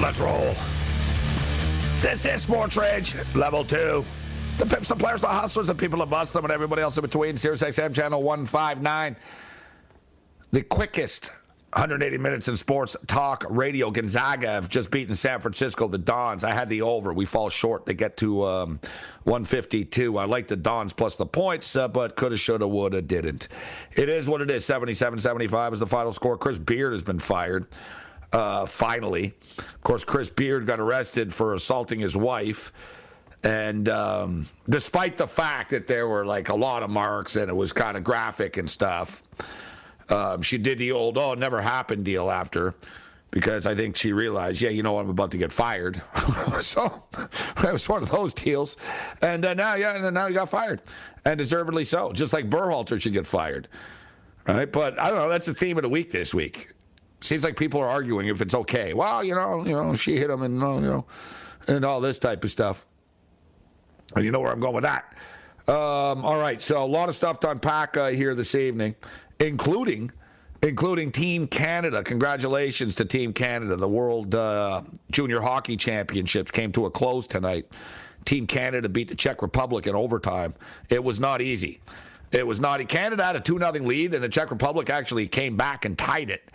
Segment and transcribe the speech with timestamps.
[0.00, 0.54] Let's roll.
[2.00, 4.04] This is Sports Rage, level two.
[4.58, 7.02] The pimps, the players, the hustlers, the people that bust them, and everybody else in
[7.02, 7.38] between.
[7.38, 9.16] Sirius XM channel 159.
[10.50, 11.30] The quickest
[11.74, 13.90] 180 minutes in sports talk radio.
[13.90, 16.44] Gonzaga have just beaten San Francisco, the Dons.
[16.44, 17.14] I had the over.
[17.14, 17.86] We fall short.
[17.86, 18.80] They get to um,
[19.24, 20.18] 152.
[20.18, 23.48] I like the Dons plus the points, uh, but coulda, shoulda, woulda, didn't.
[23.96, 24.66] It is what it is.
[24.66, 26.36] 77 75 is the final score.
[26.36, 27.66] Chris Beard has been fired.
[28.32, 32.72] Uh, finally, of course, Chris Beard got arrested for assaulting his wife.
[33.44, 37.54] And um, despite the fact that there were like a lot of marks and it
[37.54, 39.22] was kind of graphic and stuff,
[40.08, 42.74] um, she did the old "oh, it never happened" deal after,
[43.30, 46.00] because I think she realized, yeah, you know, I'm about to get fired.
[46.60, 47.02] so
[47.64, 48.76] it was one of those deals.
[49.22, 50.82] And uh, now, yeah, and now he got fired,
[51.24, 52.12] and deservedly so.
[52.12, 53.68] Just like Berhalter should get fired,
[54.46, 54.70] right?
[54.70, 55.28] But I don't know.
[55.28, 56.68] That's the theme of the week this week.
[57.22, 58.94] Seems like people are arguing if it's okay.
[58.94, 61.06] Well, you know, you know, she hit him, and you know,
[61.68, 62.84] and all this type of stuff.
[64.14, 65.14] And you know where I'm going with that.
[65.68, 68.96] Um, all right, so a lot of stuff to unpack uh, here this evening,
[69.38, 70.10] including
[70.62, 72.02] including Team Canada.
[72.02, 73.76] Congratulations to Team Canada.
[73.76, 77.66] The World uh, Junior Hockey Championships came to a close tonight.
[78.24, 80.54] Team Canada beat the Czech Republic in overtime.
[80.88, 81.80] It was not easy.
[82.30, 82.86] It was not.
[82.88, 86.30] Canada had a 2 0 lead, and the Czech Republic actually came back and tied
[86.30, 86.50] it.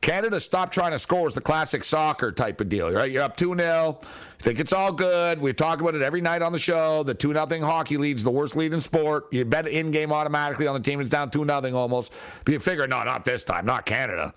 [0.00, 3.10] Canada stopped trying to score is the classic soccer type of deal, right?
[3.10, 4.00] You're up 2 0.
[4.38, 5.40] Think it's all good.
[5.40, 7.02] We talk about it every night on the show.
[7.02, 9.26] The 2 0 hockey lead's the worst lead in sport.
[9.32, 12.12] You bet in game automatically on the team that's down 2 0 almost.
[12.44, 14.32] But you figure, no, not this time, not Canada.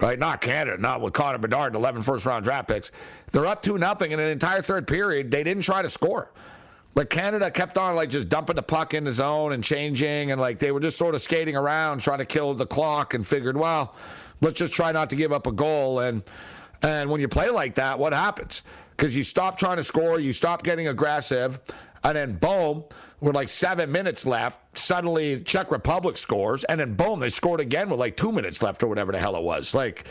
[0.00, 0.18] Right?
[0.18, 2.92] Not Canada, not with Connor Bedard, 11 first round draft picks.
[3.32, 5.30] They're up 2 0 in an entire third period.
[5.30, 6.30] They didn't try to score.
[6.94, 10.40] Like Canada kept on like just dumping the puck in the zone and changing, and
[10.40, 13.56] like they were just sort of skating around trying to kill the clock and figured,
[13.56, 13.94] well,
[14.40, 16.00] let's just try not to give up a goal.
[16.00, 16.22] And
[16.82, 18.62] and when you play like that, what happens?
[18.96, 21.60] Because you stop trying to score, you stop getting aggressive,
[22.04, 22.84] and then boom,
[23.20, 27.90] with like seven minutes left, suddenly Czech Republic scores, and then boom, they scored again
[27.90, 29.74] with like two minutes left or whatever the hell it was.
[29.74, 30.04] Like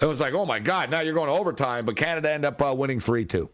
[0.00, 2.60] it was like, oh my God, now you're going to overtime, but Canada end up
[2.62, 3.50] uh, winning three two.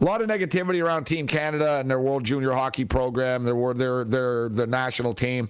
[0.00, 4.04] A lot of negativity around Team Canada and their World Junior Hockey program, their their
[4.04, 5.48] their their national team,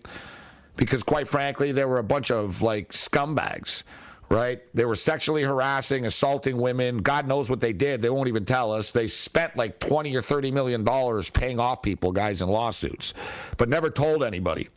[0.76, 3.84] because quite frankly, there were a bunch of like scumbags
[4.32, 4.62] right?
[4.74, 6.98] They were sexually harassing, assaulting women.
[6.98, 8.00] God knows what they did.
[8.00, 8.90] They won't even tell us.
[8.90, 13.12] They spent like 20 or 30 million dollars paying off people, guys, in lawsuits,
[13.58, 14.68] but never told anybody.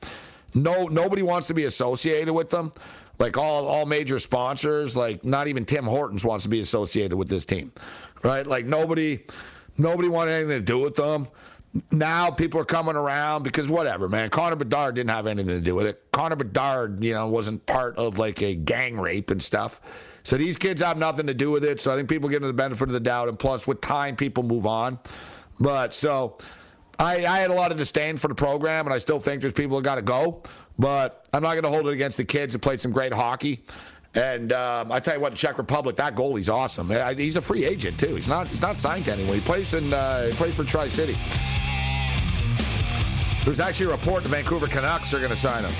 [0.54, 2.74] No, nobody wants to be associated with them.
[3.18, 7.29] Like all, all major sponsors, like not even Tim Hortons wants to be associated with
[7.29, 7.72] this team,
[8.24, 8.46] right?
[8.46, 9.24] Like nobody,
[9.78, 11.29] nobody wanted anything to do with them
[11.92, 14.30] now people are coming around because whatever, man.
[14.30, 16.02] Connor Bedard didn't have anything to do with it.
[16.12, 19.82] Connor Bedard, you know, wasn't part of like a gang rape and stuff.
[20.24, 21.80] So these kids have nothing to do with it.
[21.80, 23.30] So I think people get the benefit of the doubt.
[23.30, 25.00] And plus, with time, people move on.
[25.60, 26.38] But so
[26.98, 29.54] I, I had a lot of disdain for the program, and I still think there's
[29.54, 30.42] people that got to go.
[30.80, 33.64] But I'm not going to hold it against the kids that played some great hockey.
[34.16, 36.90] And um, I tell you what, Czech Republic, that goalie's awesome.
[37.18, 38.16] He's a free agent too.
[38.16, 38.48] He's not.
[38.48, 39.36] He's not signed to anyone.
[39.36, 39.94] He plays in.
[39.94, 41.16] Uh, he plays for Tri City
[43.46, 45.72] who's actually report the Vancouver Canucks are going to sign him.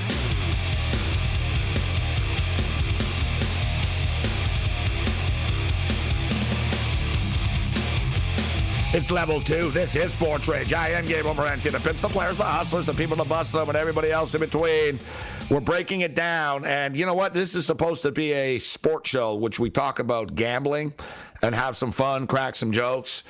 [8.94, 9.72] It's level two.
[9.72, 10.72] This is Sports Rage.
[10.72, 11.70] I am Gabriel Morency.
[11.70, 14.40] The pits, the players, the hustlers, the people, the bust them, and everybody else in
[14.40, 15.00] between.
[15.50, 16.64] We're breaking it down.
[16.64, 17.34] And you know what?
[17.34, 20.94] This is supposed to be a sports show, which we talk about gambling
[21.44, 23.24] and have some fun, crack some jokes.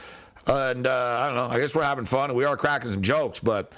[0.45, 1.47] And uh, I don't know.
[1.47, 2.35] I guess we're having fun.
[2.35, 3.71] We are cracking some jokes, but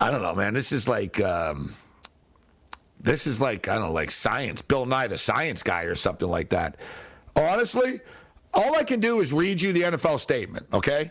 [0.00, 0.54] I don't know, man.
[0.54, 1.20] This is like.
[1.20, 1.76] Um,
[3.04, 6.26] this is like, I don't know, like science, Bill Nye, the science guy, or something
[6.26, 6.78] like that.
[7.36, 8.00] Honestly,
[8.54, 11.10] all I can do is read you the NFL statement, okay?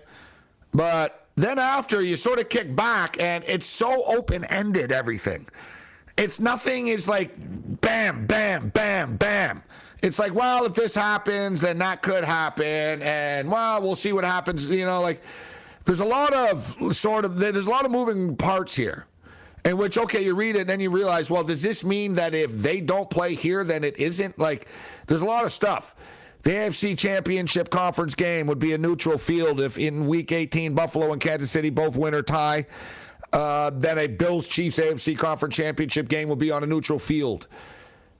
[0.73, 5.47] But then after, you sort of kick back, and it's so open ended, everything.
[6.17, 7.33] It's nothing is like
[7.81, 9.63] bam, bam, bam, bam.
[10.01, 14.25] It's like, well, if this happens, then that could happen, and well, we'll see what
[14.25, 14.67] happens.
[14.67, 15.21] You know, like
[15.85, 19.05] there's a lot of sort of there's a lot of moving parts here
[19.65, 22.33] in which okay you read it and then you realize well does this mean that
[22.33, 24.67] if they don't play here then it isn't like
[25.07, 25.95] there's a lot of stuff
[26.43, 31.13] the AFC Championship conference game would be a neutral field if in week 18 Buffalo
[31.13, 32.65] and Kansas City both win or tie.
[33.31, 37.47] Uh, then a Bills Chiefs AFC conference championship game would be on a neutral field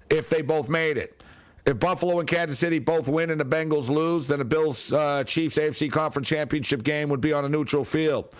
[0.09, 1.22] if they both made it.
[1.65, 5.23] If Buffalo and Kansas City both win and the Bengals lose, then the Bills uh,
[5.23, 8.33] Chiefs AFC conference championship game would be on a neutral field.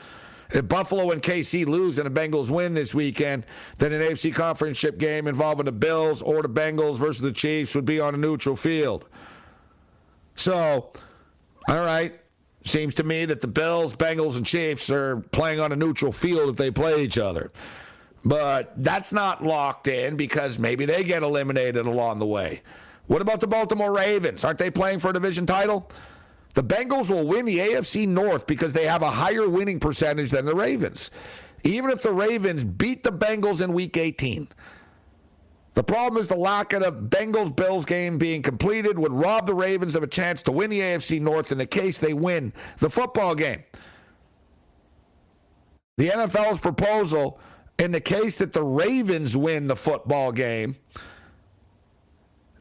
[0.52, 3.46] If Buffalo and KC lose and the Bengals win this weekend,
[3.80, 7.74] then an AFC conference Championship game involving the Bills or the Bengals versus the Chiefs
[7.75, 9.06] would be on a neutral field.
[10.36, 10.92] So,
[11.69, 12.19] all right.
[12.66, 16.50] Seems to me that the Bills, Bengals, and Chiefs are playing on a neutral field
[16.50, 17.52] if they play each other.
[18.24, 22.62] But that's not locked in because maybe they get eliminated along the way.
[23.08, 24.44] What about the Baltimore Ravens?
[24.44, 25.90] Aren't they playing for a division title?
[26.54, 30.46] The Bengals will win the AFC North because they have a higher winning percentage than
[30.46, 31.10] the Ravens.
[31.64, 34.48] Even if the Ravens beat the Bengals in week 18.
[35.74, 39.56] The problem is the lack of the Bengals Bills game being completed would rob the
[39.56, 42.90] Ravens of a chance to win the AFC North in the case they win the
[42.90, 43.64] football game.
[45.98, 47.40] The NFL's proposal
[47.80, 50.76] in the case that the Ravens win the football game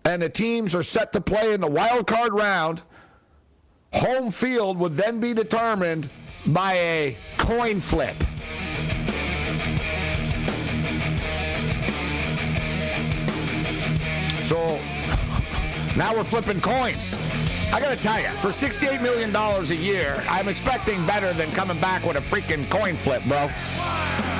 [0.04, 2.82] and the teams are set to play in the wild card round
[3.93, 6.08] Home field would then be determined
[6.46, 8.16] by a coin flip.
[14.46, 14.56] So
[15.96, 17.16] now we're flipping coins.
[17.72, 22.05] I gotta tell you, for $68 million a year, I'm expecting better than coming back
[22.05, 23.48] with a freaking coin flip, bro.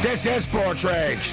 [0.03, 1.33] This is Sports Rage.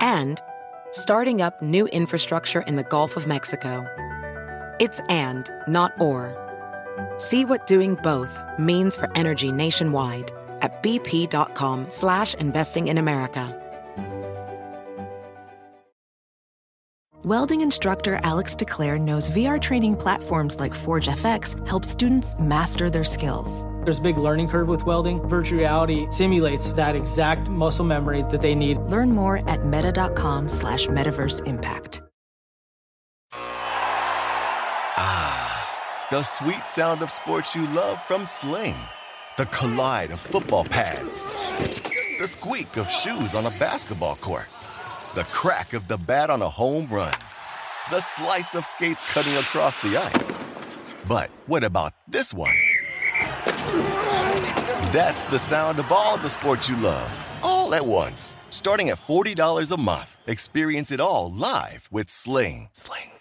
[0.00, 0.40] and
[0.92, 3.86] starting up new infrastructure in the Gulf of Mexico.
[4.80, 6.36] It's and, not or.
[7.18, 10.32] See what doing both means for energy nationwide
[10.62, 13.56] at bp.com slash investing in America.
[17.22, 23.04] Welding instructor Alex DeClaire knows VR training platforms like Forge FX help students master their
[23.04, 23.69] skills.
[23.84, 25.20] There's a big learning curve with welding.
[25.26, 28.78] Virtual reality simulates that exact muscle memory that they need.
[28.78, 32.02] Learn more at meta.com slash metaverse impact.
[35.02, 38.76] Ah, the sweet sound of sports you love from Sling.
[39.38, 41.24] The collide of football pads.
[42.18, 44.50] The squeak of shoes on a basketball court.
[45.14, 47.14] The crack of the bat on a home run.
[47.90, 50.38] The slice of skates cutting across the ice.
[51.08, 52.54] But what about this one?
[54.92, 58.36] That's the sound of all the sports you love, all at once.
[58.50, 60.16] Starting at $40 a month.
[60.26, 62.68] Experience it all live with Sling.
[62.72, 63.12] Sling.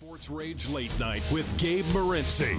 [0.00, 2.56] Sports Rage Late Night with Gabe Morency.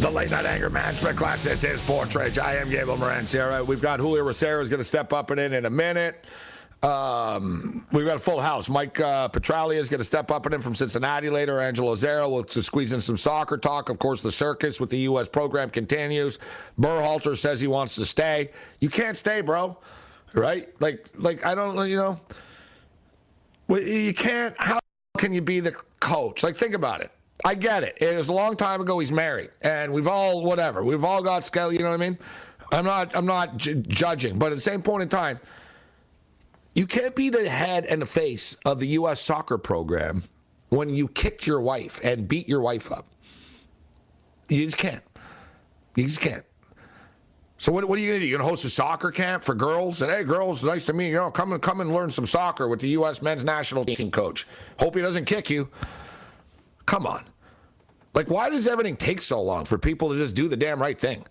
[0.00, 1.44] The late night anger management class.
[1.44, 2.38] This is Sports Rage.
[2.38, 5.52] I am Gabriel right, we've got Julio Rosero is going to step up and in
[5.52, 6.24] in a minute.
[6.82, 8.70] Um, we've got a full house.
[8.70, 11.60] Mike uh, Petraglia is going to step up and in from Cincinnati later.
[11.60, 13.90] Angelo Zero will squeeze in some soccer talk.
[13.90, 15.28] Of course, the circus with the U.S.
[15.28, 16.38] program continues.
[16.80, 18.52] Berhalter says he wants to stay.
[18.80, 19.76] You can't stay, bro.
[20.32, 20.70] Right?
[20.80, 22.20] Like, like I don't, you know,
[23.68, 24.54] you can't.
[24.58, 24.78] How
[25.18, 26.42] can you be the coach?
[26.42, 27.12] Like, think about it.
[27.44, 27.98] I get it.
[28.00, 28.98] It was a long time ago.
[28.98, 30.84] He's married, and we've all whatever.
[30.84, 31.72] We've all got skill.
[31.72, 32.18] You know what I mean?
[32.72, 33.14] I'm not.
[33.16, 35.40] I'm not j- judging, but at the same point in time,
[36.74, 39.20] you can't be the head and the face of the U.S.
[39.20, 40.24] soccer program
[40.70, 43.06] when you kicked your wife and beat your wife up.
[44.48, 45.02] You just can't.
[45.96, 46.44] You just can't.
[47.58, 48.26] So what, what are you gonna do?
[48.26, 50.00] You gonna host a soccer camp for girls?
[50.02, 51.12] And hey, girls, nice to meet you.
[51.12, 53.22] you know, come and come and learn some soccer with the U.S.
[53.22, 54.46] men's national team coach.
[54.78, 55.68] Hope he doesn't kick you.
[56.90, 57.24] Come on.
[58.14, 61.00] Like, why does everything take so long for people to just do the damn right
[61.00, 61.24] thing?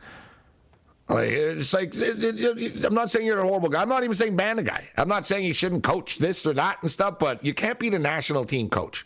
[1.10, 3.82] Like, it's like it, it, it, I'm not saying you're a horrible guy.
[3.82, 4.88] I'm not even saying ban the guy.
[4.98, 7.20] I'm not saying he shouldn't coach this or that and stuff.
[7.20, 9.06] But you can't be the national team coach.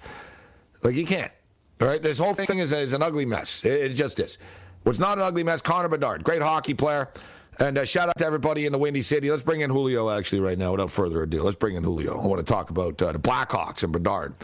[0.84, 1.32] Like you can't.
[1.82, 2.04] All right.
[2.04, 3.66] This whole thing is, is an ugly mess.
[3.66, 4.38] It, just is.
[4.84, 5.60] What's not an ugly mess?
[5.60, 7.10] Connor Bedard, great hockey player.
[7.60, 9.32] And uh, shout out to everybody in the Windy City.
[9.32, 11.42] Let's bring in Julio actually right now without further ado.
[11.42, 12.22] Let's bring in Julio.
[12.22, 14.36] I want to talk about uh, the Blackhawks and Bedard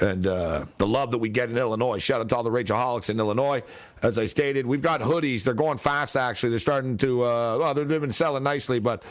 [0.00, 1.98] and uh, the love that we get in Illinois.
[1.98, 3.62] Shout out to all the Rachel Rageaholics in Illinois.
[4.02, 5.42] As I stated, we've got hoodies.
[5.42, 6.50] They're going fast, actually.
[6.50, 9.02] They're starting to, uh, well, they've been selling nicely, but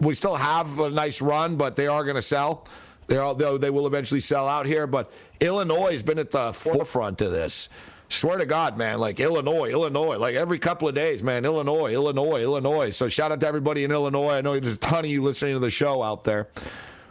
[0.00, 2.66] we still have a nice run, but they are going to sell.
[3.06, 7.20] They're all, they will eventually sell out here, but Illinois has been at the forefront
[7.20, 7.68] of this.
[8.08, 12.42] Swear to God, man, like Illinois, Illinois, like every couple of days, man, Illinois, Illinois,
[12.42, 12.90] Illinois.
[12.90, 14.34] So shout out to everybody in Illinois.
[14.34, 16.48] I know there's a ton of you listening to the show out there.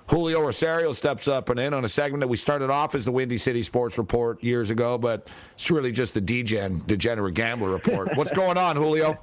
[0.09, 3.11] Julio Rosario steps up and in on a segment that we started off as the
[3.11, 8.09] Windy City Sports Report years ago, but it's really just the DGen, Degenerate Gambler Report.
[8.15, 9.19] What's going on, Julio?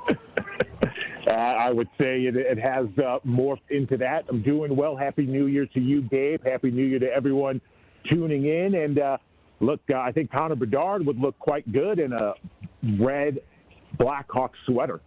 [1.26, 4.26] Uh, I would say it, it has uh, morphed into that.
[4.28, 4.96] I'm doing well.
[4.96, 6.46] Happy New Year to you, Gabe.
[6.46, 7.60] Happy New Year to everyone
[8.08, 8.76] tuning in.
[8.76, 9.18] And uh,
[9.58, 12.34] look, uh, I think Connor Bedard would look quite good in a
[13.00, 13.40] red
[13.98, 15.00] Blackhawk sweater.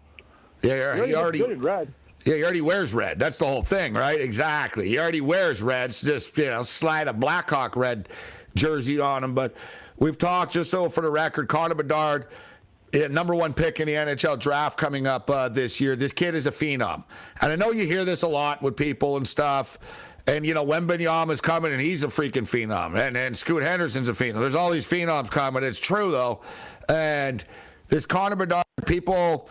[0.61, 1.93] Yeah, he, he already good in red.
[2.25, 3.17] Yeah, he already wears red.
[3.17, 4.19] That's the whole thing, right?
[4.19, 4.87] Exactly.
[4.89, 5.93] He already wears red.
[5.93, 8.09] So just, you know, slide a Blackhawk red
[8.55, 9.33] jersey on him.
[9.33, 9.55] But
[9.97, 12.27] we've talked, just so for the record, Connor Bedard,
[12.93, 15.95] number one pick in the NHL draft coming up uh, this year.
[15.95, 17.03] This kid is a phenom.
[17.41, 19.79] And I know you hear this a lot with people and stuff.
[20.27, 22.99] And, you know, Wembanyama is coming and he's a freaking phenom.
[22.99, 24.39] And, and Scoot Henderson's a phenom.
[24.39, 25.63] There's all these phenoms coming.
[25.63, 26.41] It's true, though.
[26.89, 27.43] And
[27.87, 29.49] this Connor Bedard, people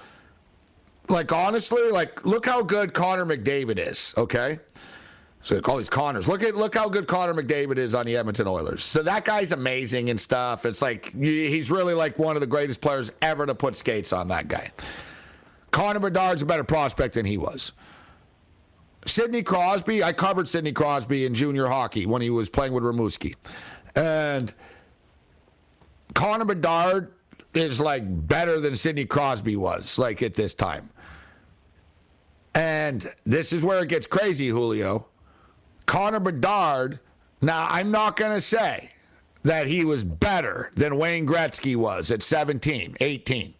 [1.09, 4.15] like honestly, like look how good Connor McDavid is.
[4.17, 4.59] Okay.
[5.43, 6.29] So call these Connors.
[6.29, 8.85] Look at look how good Connor McDavid is on the Edmonton Oilers.
[8.85, 10.67] So that guy's amazing and stuff.
[10.67, 14.29] It's like he's really like one of the greatest players ever to put skates on
[14.29, 14.71] that guy.
[15.71, 17.73] Connor Bedard's a better prospect than he was.
[19.07, 23.35] Sidney Crosby, I covered Sidney Crosby in junior hockey when he was playing with Rimouski,
[23.97, 24.53] And
[26.15, 27.13] Connor Bedard
[27.59, 30.91] is like better than Sidney Crosby was, like at this time.
[32.55, 35.07] And this is where it gets crazy, Julio.
[35.87, 37.01] Connor Bedard,
[37.41, 38.93] now I'm not going to say
[39.43, 43.55] that he was better than Wayne Gretzky was at 17, 18,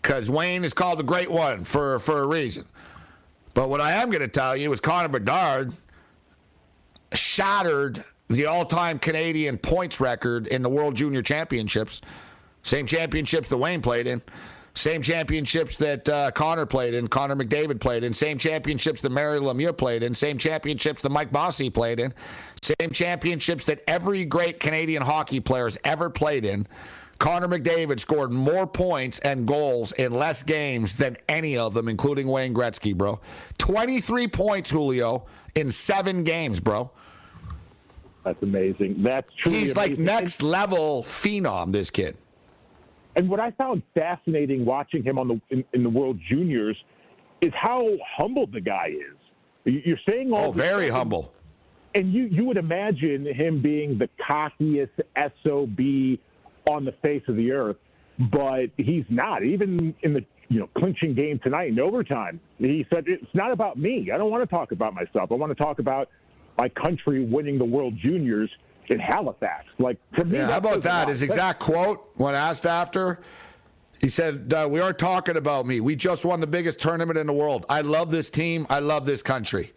[0.00, 2.64] because Wayne is called the great one for, for a reason.
[3.54, 5.72] But what I am going to tell you is Connor Bedard
[7.12, 12.00] shattered the all time Canadian points record in the World Junior Championships,
[12.68, 14.22] same championships that Wayne played in.
[14.74, 19.42] Same championships that uh, Connor played in, Connor McDavid played in, same championships that Mario
[19.42, 22.14] Lemieux played in, same championships that Mike Bossy played in,
[22.62, 26.64] same championships that every great Canadian hockey player has ever played in.
[27.18, 32.28] Connor McDavid scored more points and goals in less games than any of them, including
[32.28, 33.18] Wayne Gretzky, bro.
[33.58, 36.88] 23 points, Julio, in seven games, bro.
[38.22, 39.02] That's amazing.
[39.02, 39.50] That's true.
[39.50, 42.16] He's like next level phenom, this kid.
[43.18, 46.76] And what I found fascinating watching him on the in, in the World Juniors
[47.40, 47.84] is how
[48.16, 49.74] humble the guy is.
[49.84, 51.34] You're saying all oh, very humble.
[51.96, 54.90] And you you would imagine him being the cockiest
[55.44, 55.80] sob
[56.70, 57.76] on the face of the earth,
[58.30, 59.42] but he's not.
[59.42, 63.76] Even in the you know clinching game tonight in overtime, he said it's not about
[63.76, 64.12] me.
[64.14, 65.32] I don't want to talk about myself.
[65.32, 66.08] I want to talk about
[66.56, 68.50] my country winning the World Juniors
[68.90, 69.66] in Halifax.
[69.78, 71.08] Like to me, yeah, how about that?
[71.08, 73.20] His exact quote when asked after.
[74.00, 75.80] He said, uh, "We aren't talking about me.
[75.80, 77.66] We just won the biggest tournament in the world.
[77.68, 78.66] I love this team.
[78.70, 79.72] I love this country."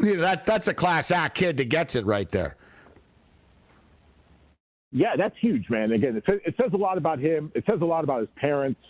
[0.00, 2.56] You know, that that's a class act kid that gets it right there.
[4.92, 5.90] Yeah, that's huge, man.
[5.90, 7.50] Again, it says, it says a lot about him.
[7.54, 8.80] It says a lot about his parents,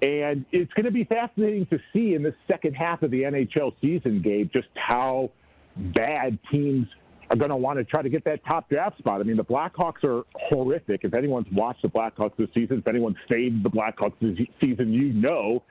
[0.00, 3.72] and it's going to be fascinating to see in the second half of the NHL
[3.80, 5.32] season, Gabe, just how
[5.76, 6.86] bad teams
[7.32, 9.20] are going to want to try to get that top draft spot.
[9.20, 11.00] I mean, the Blackhawks are horrific.
[11.02, 15.14] If anyone's watched the Blackhawks this season, if anyone's saved the Blackhawks this season, you
[15.14, 15.62] know.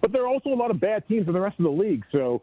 [0.00, 2.04] But there are also a lot of bad teams in the rest of the league.
[2.10, 2.40] So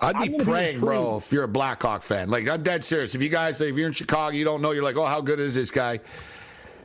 [0.00, 2.30] I'd be praying, be bro, if you're a Blackhawk fan.
[2.30, 3.14] Like, I'm dead serious.
[3.14, 5.38] If you guys, if you're in Chicago, you don't know, you're like, oh, how good
[5.38, 6.00] is this guy?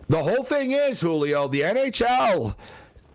[0.09, 2.55] The whole thing is, Julio, the NHL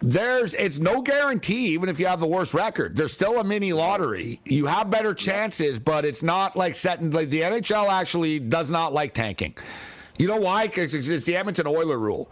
[0.05, 3.73] there's it's no guarantee even if you have the worst record there's still a mini
[3.73, 8.71] lottery you have better chances but it's not like setting like the nhl actually does
[8.71, 9.55] not like tanking
[10.19, 12.31] you know why because it's the edmonton oiler rule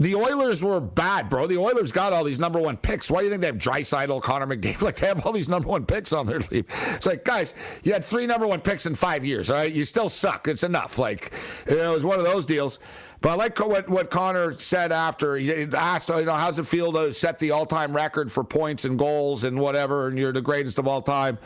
[0.00, 1.48] the Oilers were bad, bro.
[1.48, 3.10] The Oilers got all these number one picks.
[3.10, 4.82] Why do you think they have Draisaitl, Connor McDavid?
[4.88, 6.64] Like they have all these number one picks on their team.
[6.94, 7.52] It's like, guys,
[7.82, 9.50] you had three number one picks in five years.
[9.50, 10.46] All right, you still suck.
[10.46, 10.98] It's enough.
[10.98, 11.32] Like
[11.68, 12.78] you know, it was one of those deals.
[13.20, 15.36] But I like what, what Connor said after.
[15.36, 18.84] He asked, you know, how's it feel to set the all time record for points
[18.84, 21.38] and goals and whatever, and you're the greatest of all time?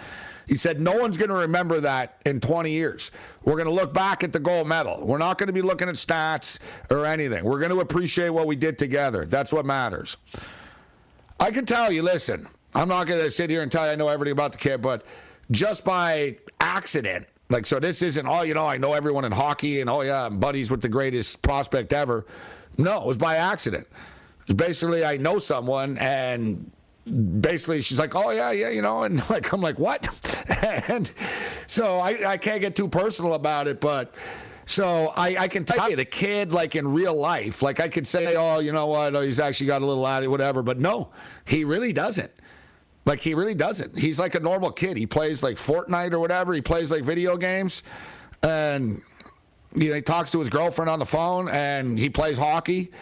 [0.46, 3.10] He said, no one's going to remember that in 20 years.
[3.44, 5.06] We're going to look back at the gold medal.
[5.06, 6.58] We're not going to be looking at stats
[6.90, 7.44] or anything.
[7.44, 9.24] We're going to appreciate what we did together.
[9.24, 10.16] That's what matters.
[11.40, 13.94] I can tell you, listen, I'm not going to sit here and tell you I
[13.94, 15.04] know everything about the kid, but
[15.50, 19.80] just by accident, like, so this isn't, oh, you know, I know everyone in hockey
[19.80, 22.26] and, oh, yeah, I'm buddies with the greatest prospect ever.
[22.78, 23.86] No, it was by accident.
[24.56, 26.70] Basically, I know someone and
[27.40, 30.08] basically she's like, oh, yeah, yeah, you know, and like, I'm like, what?
[30.88, 31.10] and
[31.66, 34.14] so I, I can't get too personal about it, but.
[34.64, 38.06] So I, I, can tell you the kid, like in real life, like I could
[38.06, 40.62] say, oh, you know what, oh, he's actually got a little attitude, whatever.
[40.62, 41.10] But no,
[41.44, 42.32] he really doesn't.
[43.04, 43.98] Like he really doesn't.
[43.98, 44.96] He's like a normal kid.
[44.96, 46.52] He plays like Fortnite or whatever.
[46.52, 47.82] He plays like video games,
[48.42, 49.02] and
[49.74, 52.92] you know, he talks to his girlfriend on the phone, and he plays hockey.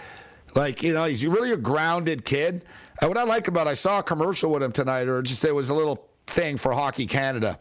[0.54, 2.64] Like you know, he's really a grounded kid.
[3.00, 5.44] And what I like about, it, I saw a commercial with him tonight, or just
[5.44, 7.58] it was a little thing for Hockey Canada,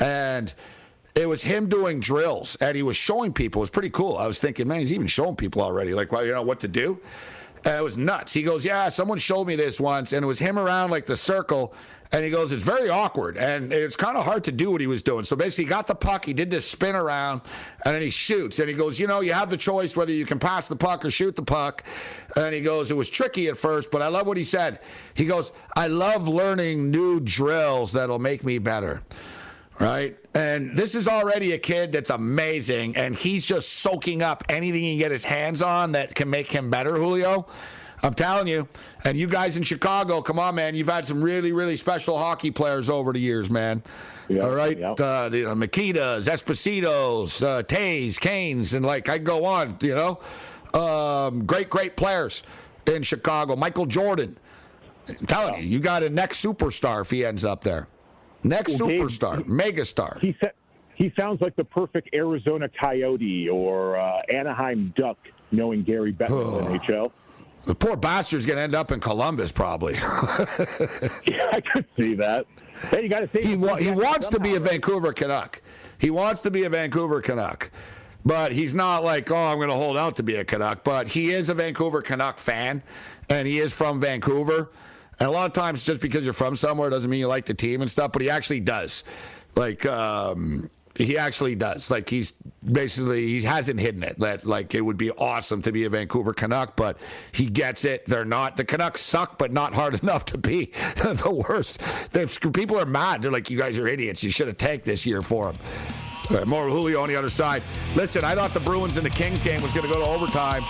[0.00, 0.52] and
[1.14, 3.60] it was him doing drills, and he was showing people.
[3.60, 4.16] It was pretty cool.
[4.16, 6.68] I was thinking, man, he's even showing people already, like, well, you know what to
[6.68, 6.98] do.
[7.64, 8.32] And it was nuts.
[8.32, 11.16] He goes, Yeah, someone showed me this once, and it was him around like the
[11.16, 11.74] circle.
[12.12, 13.36] And he goes, It's very awkward.
[13.36, 15.24] And it's kind of hard to do what he was doing.
[15.24, 17.42] So basically, he got the puck, he did this spin around,
[17.86, 18.58] and then he shoots.
[18.58, 21.04] And he goes, You know, you have the choice whether you can pass the puck
[21.04, 21.84] or shoot the puck.
[22.36, 24.80] And he goes, It was tricky at first, but I love what he said.
[25.14, 29.02] He goes, I love learning new drills that'll make me better
[29.82, 30.16] right?
[30.34, 34.92] And this is already a kid that's amazing, and he's just soaking up anything he
[34.92, 37.46] can get his hands on that can make him better, Julio.
[38.02, 38.66] I'm telling you.
[39.04, 40.74] And you guys in Chicago, come on, man.
[40.74, 43.82] You've had some really, really special hockey players over the years, man.
[44.28, 44.78] Yep, All right.
[44.78, 45.00] Yep.
[45.00, 50.20] Uh, you know, Mikitas, Espositos, uh, Toews, Kanes, and like I go on, you know.
[50.74, 52.42] Um, great, great players
[52.86, 53.56] in Chicago.
[53.56, 54.38] Michael Jordan.
[55.08, 57.88] I'm telling you, you got a next superstar if he ends up there.
[58.44, 60.20] Next well, superstar, Dave, megastar.
[60.20, 60.52] He said
[60.94, 65.18] he sounds like the perfect Arizona Coyote or uh, Anaheim Duck,
[65.50, 67.12] knowing Gary Bettman in the NHL.
[67.64, 69.94] The poor bastard's going to end up in Columbus, probably.
[71.24, 72.46] yeah, I could see that.
[72.90, 73.46] Hey, you got to see.
[73.46, 75.62] He, wa- he wants to be a Vancouver Canuck.
[75.98, 77.70] He wants to be a Vancouver Canuck.
[78.24, 80.82] But he's not like, oh, I'm going to hold out to be a Canuck.
[80.82, 82.82] But he is a Vancouver Canuck fan,
[83.30, 84.70] and he is from Vancouver.
[85.22, 87.54] And a lot of times, just because you're from somewhere doesn't mean you like the
[87.54, 89.04] team and stuff, but he actually does.
[89.54, 91.92] Like, um, he actually does.
[91.92, 92.32] Like he's
[92.64, 94.18] basically he hasn't hidden it.
[94.18, 96.98] That like it would be awesome to be a Vancouver Canuck, but
[97.30, 98.04] he gets it.
[98.06, 101.80] They're not the Canucks suck, but not hard enough to be the worst.
[102.52, 103.22] people are mad.
[103.22, 104.24] They're like, you guys are idiots.
[104.24, 105.62] You should have tanked this year for them.
[106.30, 107.62] Right, more Julio on the other side.
[107.94, 110.64] Listen, I thought the Bruins and the Kings game was going to go to overtime.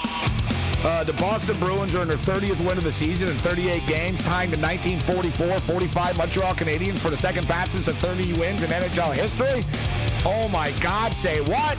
[0.84, 4.20] Uh, the Boston Bruins are in their 30th win of the season in 38 games,
[4.24, 9.14] tying the 1944 45 Montreal Canadiens for the second fastest of 30 wins in NHL
[9.14, 9.64] history.
[10.24, 11.78] Oh my God, say what?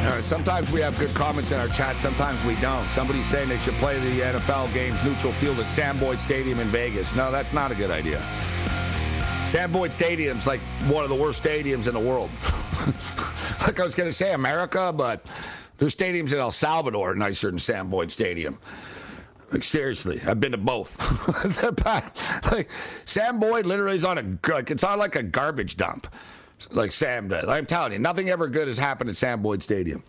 [0.00, 2.86] All right, sometimes we have good comments in our chat, sometimes we don't.
[2.86, 6.68] Somebody's saying they should play the NFL games neutral field at Sam Boyd Stadium in
[6.68, 7.14] Vegas.
[7.14, 8.18] No, that's not a good idea.
[9.44, 12.30] Sam Boyd Stadium's like one of the worst stadiums in the world.
[13.60, 15.26] like I was going to say America, but
[15.76, 18.58] there's stadiums in El Salvador nicer than Sam Boyd Stadium.
[19.52, 20.98] Like seriously, I've been to both.
[22.50, 22.70] like
[23.04, 26.06] Sam Boyd literally is on a like it's on like a garbage dump
[26.70, 27.48] like Sam does.
[27.48, 30.02] I'm telling you, nothing ever good has happened at Sam Boyd Stadium.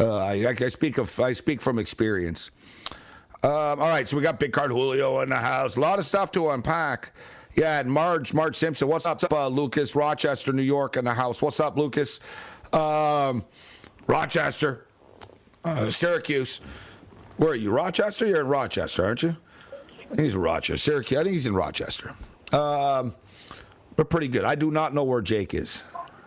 [0.00, 2.50] Uh, I, I, speak of I speak from experience.
[3.44, 5.76] Um, all right, so we got Big Card Julio in the house.
[5.76, 7.12] A lot of stuff to unpack.
[7.56, 8.88] Yeah, and Marge, Marge Simpson.
[8.88, 9.94] What's up, uh, Lucas?
[9.94, 11.42] Rochester, New York, in the house.
[11.42, 12.20] What's up, Lucas?
[12.72, 13.44] Um,
[14.06, 14.86] Rochester,
[15.64, 16.60] uh, Syracuse.
[17.36, 17.70] Where are you?
[17.70, 18.26] Rochester?
[18.26, 19.36] You're in Rochester, aren't you?
[20.16, 20.78] He's in Rochester.
[20.78, 21.18] Syracuse.
[21.18, 22.14] I think he's in Rochester.
[22.52, 23.14] Um,
[23.96, 24.44] but pretty good.
[24.44, 25.84] I do not know where Jake is.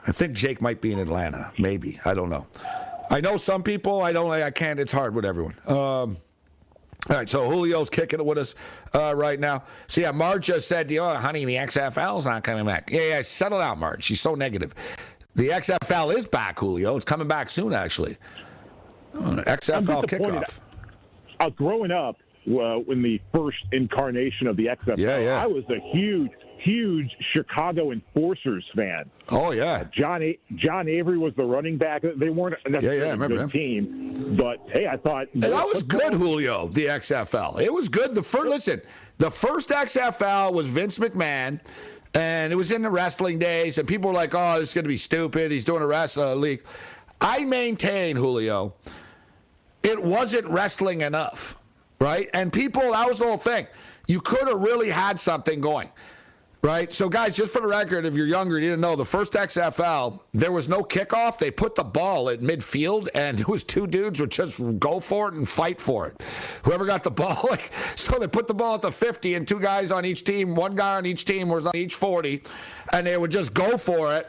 [0.08, 1.52] I think Jake might be in Atlanta.
[1.58, 2.00] Maybe.
[2.06, 2.48] I don't know.
[3.10, 4.02] I know some people.
[4.02, 4.30] I don't.
[4.30, 4.80] I can't.
[4.80, 5.56] It's hard with everyone.
[5.68, 6.18] Um,
[7.08, 8.56] all right, so Julio's kicking it with us
[8.96, 9.64] uh, right now.
[9.86, 13.22] So yeah, Marge just said, "You know, honey, the XFL's not coming back." Yeah, yeah,
[13.22, 14.04] settle down, Marge.
[14.04, 14.74] She's so negative.
[15.36, 16.96] The XFL is back, Julio.
[16.96, 18.18] It's coming back soon, actually.
[19.14, 20.60] Oh, XFL kickoff.
[21.40, 25.44] Uh, growing up, uh, when the first incarnation of the XFL, yeah, yeah.
[25.44, 26.32] I was a huge
[26.66, 29.10] huge Chicago Enforcers fan.
[29.30, 32.02] Oh yeah, John a- John Avery was the running back.
[32.02, 33.50] They weren't necessarily yeah, yeah, a good him.
[33.50, 36.68] team, but hey, I thought and that was good, Julio.
[36.68, 38.16] The XFL, it was good.
[38.16, 38.82] The first listen,
[39.20, 41.62] the first XFL was Vince McMahon.
[42.18, 44.86] And it was in the wrestling days, and people were like, "Oh, this is going
[44.86, 45.52] to be stupid.
[45.52, 46.64] He's doing a wrestling uh, league."
[47.20, 48.74] I maintain, Julio,
[49.84, 51.58] it wasn't wrestling enough,
[52.00, 52.30] right?
[52.34, 53.68] And people, that was the whole thing.
[54.08, 55.90] You could have really had something going.
[56.66, 56.92] Right.
[56.92, 60.20] So, guys, just for the record, if you're younger, you didn't know the first XFL,
[60.34, 61.38] there was no kickoff.
[61.38, 65.28] They put the ball at midfield, and it was two dudes would just go for
[65.28, 66.24] it and fight for it.
[66.64, 69.60] Whoever got the ball, like, so they put the ball at the 50, and two
[69.60, 72.42] guys on each team, one guy on each team was on each 40,
[72.94, 74.28] and they would just go for it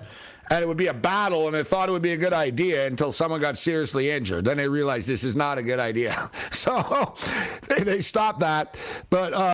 [0.51, 2.87] and it would be a battle, and they thought it would be a good idea
[2.87, 4.45] until someone got seriously injured.
[4.45, 6.31] Then they realized this is not a good idea.
[6.53, 7.17] So
[7.69, 8.77] they, they stopped that.
[9.11, 9.53] But uh,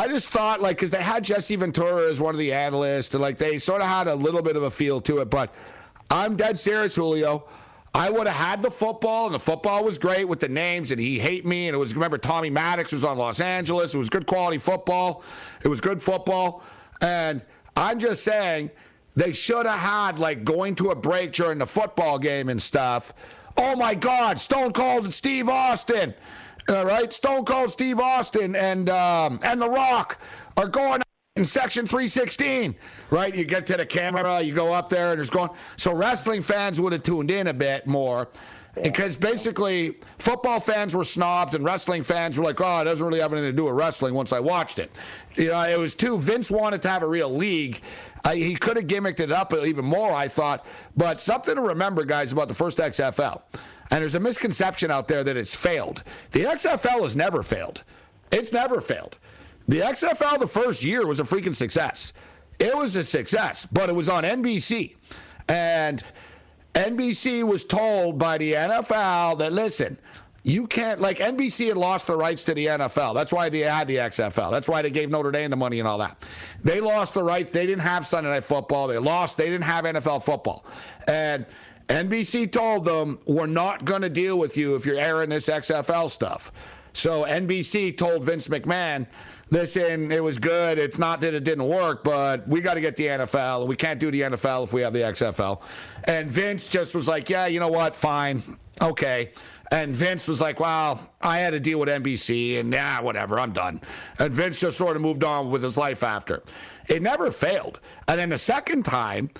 [0.00, 3.20] I just thought, like, because they had Jesse Ventura as one of the analysts, and
[3.20, 5.28] like they sort of had a little bit of a feel to it.
[5.28, 5.52] But
[6.10, 7.46] I'm dead serious, Julio.
[7.94, 10.98] I would have had the football, and the football was great with the names, and
[10.98, 11.68] he hate me.
[11.68, 13.94] And it was remember Tommy Maddox was on Los Angeles.
[13.94, 15.22] It was good quality football.
[15.62, 16.62] It was good football,
[17.02, 17.42] and
[17.76, 18.70] I'm just saying
[19.16, 23.12] they should have had like going to a break during the football game and stuff.
[23.58, 26.14] Oh my God, Stone Cold and Steve Austin.
[26.68, 30.18] All right, Stone Cold Steve Austin and um, and The Rock
[30.56, 31.02] are going
[31.36, 32.76] in section 316.
[33.10, 35.50] Right, you get to the camera, you go up there, and it's going.
[35.76, 38.28] So wrestling fans would have tuned in a bit more.
[38.84, 43.18] Because basically, football fans were snobs and wrestling fans were like, oh, it doesn't really
[43.18, 44.96] have anything to do with wrestling once I watched it.
[45.36, 47.80] You know, it was too, Vince wanted to have a real league.
[48.24, 50.64] Uh, he could have gimmicked it up even more, I thought.
[50.96, 53.42] But something to remember, guys, about the first XFL.
[53.90, 56.04] And there's a misconception out there that it's failed.
[56.30, 57.82] The XFL has never failed.
[58.30, 59.18] It's never failed.
[59.68, 62.12] The XFL the first year was a freaking success.
[62.58, 64.96] It was a success, but it was on NBC.
[65.48, 66.04] And
[66.74, 69.98] NBC was told by the NFL that, listen,
[70.42, 73.14] you can't, like, NBC had lost the rights to the NFL.
[73.14, 74.50] That's why they had the XFL.
[74.50, 76.24] That's why they gave Notre Dame the money and all that.
[76.62, 77.50] They lost the rights.
[77.50, 78.88] They didn't have Sunday Night Football.
[78.88, 79.36] They lost.
[79.36, 80.64] They didn't have NFL football.
[81.08, 81.44] And
[81.90, 86.08] NBC told them, we're not going to deal with you if you're airing this XFL
[86.08, 86.52] stuff.
[86.92, 89.08] So NBC told Vince McMahon,
[89.50, 90.78] listen, it was good.
[90.78, 93.66] It's not that it didn't work, but we got to get the NFL.
[93.66, 95.62] We can't do the NFL if we have the XFL.
[96.04, 97.96] And Vince just was like, yeah, you know what?
[97.96, 98.56] Fine.
[98.80, 99.32] Okay.
[99.72, 103.52] And Vince was like, well, I had to deal with NBC and yeah, whatever, I'm
[103.52, 103.80] done.
[104.20, 106.44] And Vince just sort of moved on with his life after.
[106.88, 107.80] It never failed.
[108.06, 109.30] And then the second time,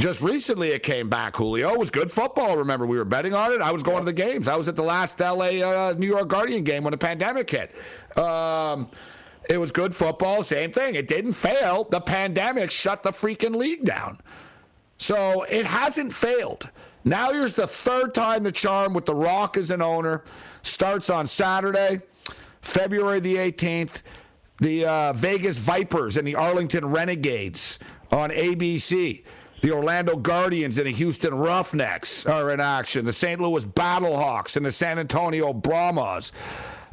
[0.00, 1.36] just recently, it came back.
[1.36, 2.56] Julio it was good football.
[2.56, 3.60] Remember, we were betting on it.
[3.60, 4.48] I was going to the games.
[4.48, 7.74] I was at the last LA uh, New York Guardian game when the pandemic hit.
[8.18, 8.90] Um,
[9.48, 10.42] it was good football.
[10.42, 10.94] Same thing.
[10.94, 11.84] It didn't fail.
[11.84, 14.18] The pandemic shut the freaking league down.
[14.98, 16.70] So it hasn't failed.
[17.04, 20.24] Now here's the third time the charm with The Rock as an owner.
[20.62, 22.00] Starts on Saturday,
[22.62, 24.02] February the 18th.
[24.58, 27.78] The uh, Vegas Vipers and the Arlington Renegades
[28.12, 29.24] on ABC.
[29.62, 33.04] The Orlando Guardians and the Houston Roughnecks are in action.
[33.04, 33.40] The St.
[33.40, 36.32] Louis Battlehawks and the San Antonio Brahmas.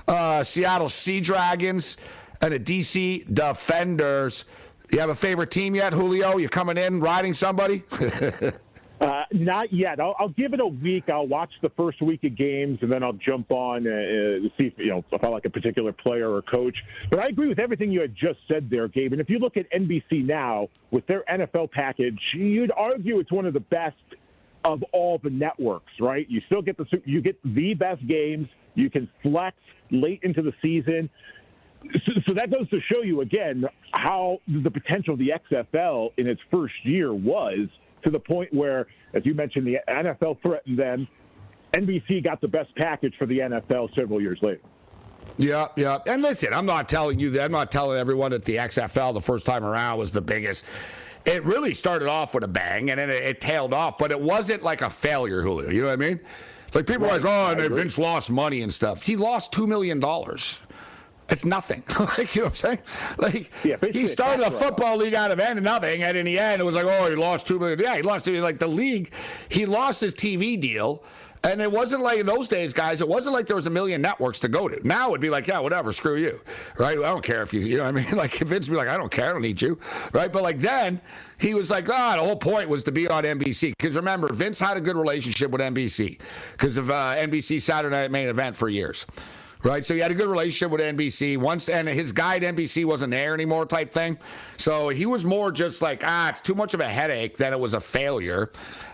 [0.08, 1.98] Uh, Seattle Sea Dragons
[2.42, 4.46] and the DC Defenders.
[4.92, 6.38] You have a favorite team yet, Julio?
[6.38, 7.84] You coming in riding somebody?
[9.00, 10.00] Uh, not yet.
[10.00, 11.04] I'll, I'll, give it a week.
[11.08, 14.68] I'll watch the first week of games, and then I'll jump on uh, uh, see
[14.68, 16.76] if you know if I like a particular player or coach.
[17.12, 19.12] But I agree with everything you had just said there, Gabe.
[19.12, 23.46] And if you look at NBC now with their NFL package, you'd argue it's one
[23.46, 23.96] of the best
[24.64, 25.94] of all the networks.
[26.00, 26.28] Right?
[26.28, 28.48] You still get the you get the best games.
[28.74, 29.58] You can flex
[29.92, 31.08] late into the season.
[31.84, 36.26] So, so that goes to show you again how the potential of the XFL in
[36.28, 37.70] its first year was
[38.08, 41.08] to the point where, as you mentioned, the NFL threatened them.
[41.74, 44.62] NBC got the best package for the NFL several years later.
[45.36, 46.00] Yeah, yeah.
[46.08, 47.44] And listen, I'm not telling you that.
[47.44, 50.64] I'm not telling everyone that the XFL the first time around was the biggest.
[51.26, 54.20] It really started off with a bang and then it, it tailed off, but it
[54.20, 55.70] wasn't like a failure, Julio.
[55.70, 56.22] You know what I mean?
[56.74, 57.20] Like people right.
[57.20, 59.04] are like, oh, and Vince lost money and stuff.
[59.04, 60.00] He lost $2 million.
[61.30, 61.84] It's nothing.
[62.00, 62.80] like, you know what I'm saying?
[63.18, 66.62] Like, yeah, he started a football league out of end nothing, and in the end,
[66.62, 67.80] it was like, oh, he lost two million.
[67.80, 69.12] Yeah, he lost like the league.
[69.50, 71.04] He lost his TV deal.
[71.44, 74.02] And it wasn't like in those days, guys, it wasn't like there was a million
[74.02, 74.86] networks to go to.
[74.86, 76.42] Now it'd be like, yeah, whatever, screw you.
[76.78, 76.98] Right?
[76.98, 78.08] I don't care if you, you know what I mean?
[78.18, 79.80] Like, Vince be like, I don't care, I don't need you.
[80.12, 80.34] Right?
[80.34, 81.00] But like then,
[81.40, 83.74] he was like, ah, the whole point was to be on NBC.
[83.78, 86.20] Because remember, Vince had a good relationship with NBC
[86.54, 89.06] because of uh, NBC Saturday Night Main Event for years
[89.64, 89.84] right?
[89.86, 93.12] So he had a good relationship with NBC once, and his guy at NBC wasn't
[93.12, 94.18] there anymore, type thing.
[94.58, 97.60] So he was more just like, ah, it's too much of a headache than it
[97.60, 98.52] was a failure.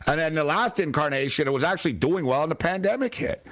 [0.07, 3.45] And then the last incarnation, it was actually doing well, and the pandemic hit.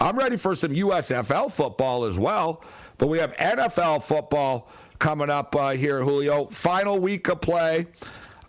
[0.00, 2.64] I'm ready for some USFL football as well,
[2.98, 6.46] but we have NFL football coming up uh, here, Julio.
[6.46, 7.86] Final week of play.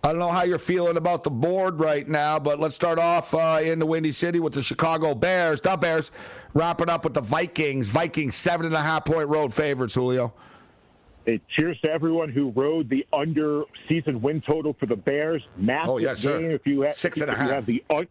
[0.06, 3.34] I don't know how you're feeling about the board right now, but let's start off
[3.34, 5.62] uh, in the Windy City with the Chicago Bears.
[5.62, 6.12] The Bears
[6.54, 7.88] wrapping up with the Vikings.
[7.88, 9.96] Vikings seven and a half point road favorites.
[9.96, 10.34] Julio.
[11.26, 15.42] Hey, cheers to everyone who rode the under season win total for the Bears.
[15.56, 16.52] Massive oh, yes, game.
[16.52, 17.66] If you have six and a half.
[17.66, 18.04] The, uh,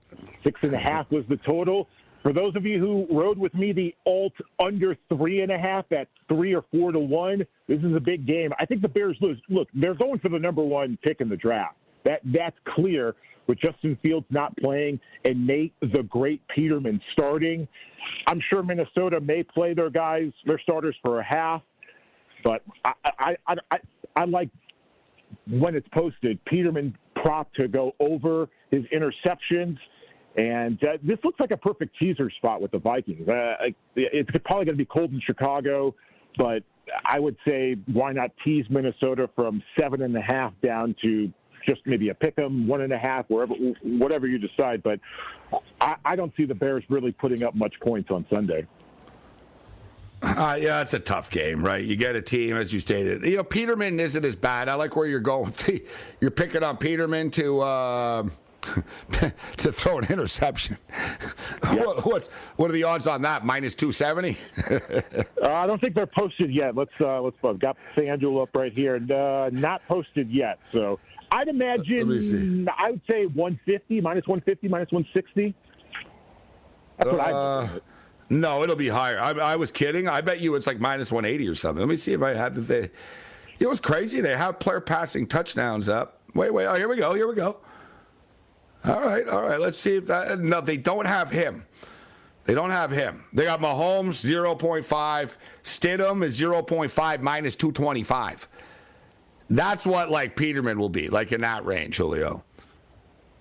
[0.43, 1.89] six and a half was the total.
[2.23, 5.93] For those of you who rode with me, the alt under three and a half
[5.93, 7.45] at three or four to one.
[7.69, 8.55] This is a big game.
[8.59, 9.39] I think the Bears lose.
[9.51, 11.77] Look, they're going for the number one pick in the draft.
[12.05, 13.15] That that's clear
[13.47, 17.67] with Justin Fields not playing and Nate the Great Peterman starting.
[18.27, 21.63] I'm sure Minnesota may play their guys, their starters for a half,
[22.45, 23.79] but I I I, I,
[24.17, 24.49] I like
[25.49, 29.79] when it's posted Peterman prop to go over his interceptions.
[30.37, 33.29] And uh, this looks like a perfect teaser spot with the Vikings.
[33.29, 33.55] Uh,
[33.97, 35.95] it's probably going to be cold in Chicago,
[36.39, 36.63] but
[37.05, 41.31] I would say why not tease Minnesota from seven and a half down to
[41.67, 44.83] just maybe a pick 'em, one and a half, wherever, whatever you decide.
[44.83, 45.01] But
[45.81, 48.67] I, I don't see the Bears really putting up much points on Sunday.
[50.23, 51.85] Uh, yeah, it's a tough game, right?
[51.85, 53.25] You get a team, as you stated.
[53.25, 54.69] You know, Peterman isn't as bad.
[54.69, 55.53] I like where you're going.
[56.21, 58.29] You're picking on Peterman to uh,
[59.57, 60.79] to throw an interception.
[61.65, 61.87] Yep.
[61.87, 63.45] what, what's what are the odds on that?
[63.45, 64.37] Minus two seventy.
[64.71, 65.03] uh,
[65.45, 66.77] I don't think they're posted yet.
[66.77, 68.97] Let's uh, let's uh, got FanDuel up right here.
[68.97, 70.61] Uh, not posted yet.
[70.71, 71.01] So
[71.33, 75.55] I'd imagine, I would say 150, minus 150, minus 160.
[76.99, 77.81] That's what uh, I
[78.29, 79.19] No, it'll be higher.
[79.19, 80.09] I, I, was kidding.
[80.09, 81.81] I bet you it's like minus 180 or something.
[81.81, 82.61] Let me see if I have the.
[82.61, 82.91] They,
[83.61, 84.21] it was crazy.
[84.21, 86.21] They have player passing touchdowns up.
[86.35, 86.67] Wait, wait.
[86.67, 87.15] Oh, here we go.
[87.15, 87.57] Here we go.
[88.85, 89.61] All right, all right.
[89.61, 90.39] Let's see if that.
[90.39, 91.65] No, they don't have him.
[92.45, 93.25] They don't have him.
[93.33, 95.37] They got Mahomes 0.5.
[95.63, 98.49] Stidham is 0.5 minus 225.
[99.53, 102.43] That's what like Peterman will be, like in that range, Julio.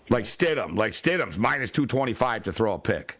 [0.10, 3.18] Like Stidham, like Stidham's minus 225 to throw a pick.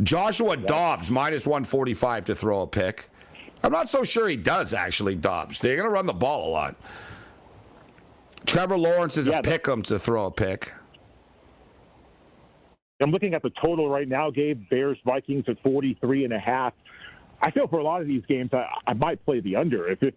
[0.00, 3.10] Joshua Dobbs minus 145 to throw a pick.
[3.64, 5.60] I'm not so sure he does actually, Dobbs.
[5.60, 6.76] They're going to run the ball a lot.
[8.46, 10.72] Trevor Lawrence is yeah, a pick 'em to throw a pick.
[13.02, 14.62] I'm looking at the total right now, Gabe.
[14.70, 16.72] Bears Vikings at 43 and a half.
[17.42, 19.88] I feel for a lot of these games, I, I might play the under.
[19.88, 20.14] If it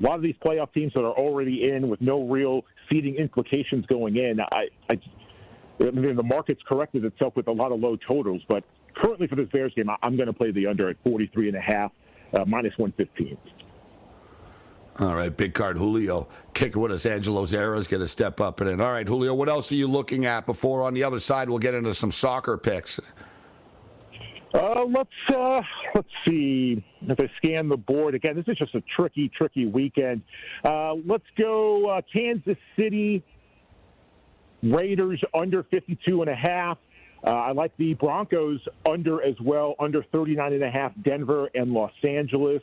[0.00, 3.84] a lot of these playoff teams that are already in with no real seeding implications
[3.86, 5.00] going in, I, I,
[5.80, 8.42] I mean, the market's corrected itself with a lot of low totals.
[8.48, 8.64] But
[8.96, 11.60] currently for this Bears game, I'm going to play the under at 43 and a
[11.60, 11.92] half,
[12.34, 13.36] uh, minus 115.
[14.98, 17.06] All right, big card Julio kicking with us.
[17.06, 18.80] Angelo Zara is going to step up and in.
[18.80, 21.58] All right, Julio, what else are you looking at before on the other side we'll
[21.58, 23.00] get into some soccer picks?
[24.52, 25.62] Uh, let's uh,
[25.94, 26.82] let's see.
[27.02, 30.22] If I scan the board again, this is just a tricky, tricky weekend.
[30.64, 33.22] Uh, let's go uh, Kansas City
[34.62, 36.78] Raiders under 52 and a half.
[37.24, 40.92] Uh, I like the Broncos under as well, under 39 and a half.
[41.02, 42.62] Denver and Los Angeles,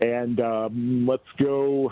[0.00, 1.90] and um, let's go.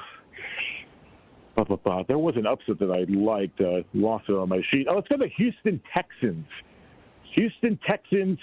[1.56, 2.02] Blah, blah, blah.
[2.04, 3.60] There was an upset that I liked.
[3.60, 4.86] Uh, lost it on my sheet.
[4.88, 6.46] Oh, let's go to Houston Texans.
[7.36, 8.38] Houston Texans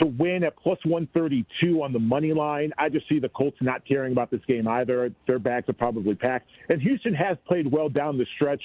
[0.00, 2.72] to win at plus 132 on the money line.
[2.78, 5.10] I just see the Colts not caring about this game either.
[5.26, 6.48] Their bags are probably packed.
[6.68, 8.62] And Houston has played well down the stretch.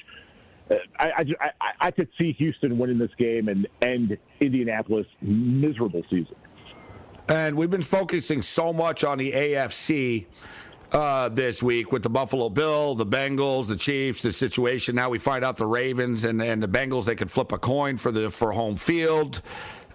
[0.69, 6.03] Uh, I, I, I, I could see Houston winning this game and end Indianapolis' miserable
[6.09, 6.35] season.
[7.29, 10.25] And we've been focusing so much on the AFC
[10.91, 14.95] uh, this week with the Buffalo Bill, the Bengals, the Chiefs, the situation.
[14.95, 17.97] Now we find out the Ravens and, and the Bengals they could flip a coin
[17.97, 19.41] for the for home field.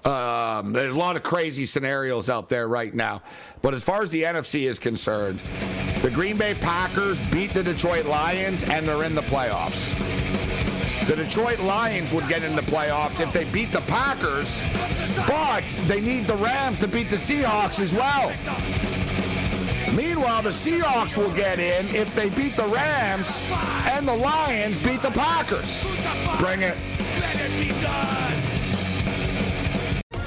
[0.07, 3.23] Um, there's a lot of crazy scenarios out there right now.
[3.61, 5.40] But as far as the NFC is concerned,
[6.01, 9.95] the Green Bay Packers beat the Detroit Lions and they're in the playoffs.
[11.09, 14.61] The Detroit Lions would get in the playoffs if they beat the Packers,
[15.27, 18.31] but they need the Rams to beat the Seahawks as well.
[19.97, 23.40] Meanwhile, the Seahawks will get in if they beat the Rams
[23.90, 25.85] and the Lions beat the Packers.
[26.38, 26.77] Bring it.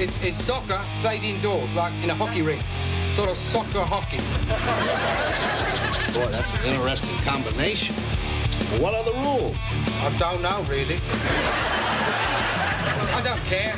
[0.00, 2.62] It's, it's soccer played indoors, like in a hockey rink
[3.12, 4.16] sort of soccer hockey.
[6.14, 7.94] Boy, that's an interesting combination.
[8.80, 9.58] What are the rules?
[10.00, 10.96] I don't know, really.
[13.12, 13.74] I don't care.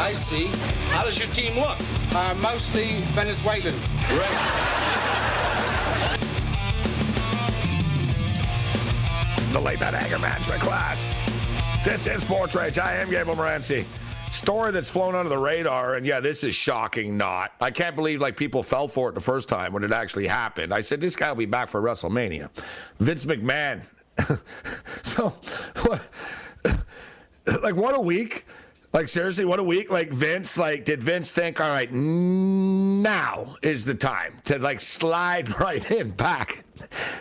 [0.00, 0.46] I see.
[0.90, 1.76] How does your team look?
[2.12, 3.74] Uh, mostly Venezuelan.
[4.08, 4.38] Great.
[9.52, 11.16] The late night anger management class.
[11.84, 12.80] This is Sports Rage.
[12.80, 13.84] I am Gabriel Morency
[14.32, 18.20] story that's flown under the radar and yeah this is shocking not i can't believe
[18.20, 21.16] like people fell for it the first time when it actually happened i said this
[21.16, 22.50] guy will be back for wrestlemania
[22.98, 23.80] vince mcmahon
[25.02, 25.30] so
[25.82, 26.02] what
[27.62, 28.46] like what a week
[28.92, 33.84] like seriously what a week like vince like did vince think all right now is
[33.84, 36.64] the time to like slide right in back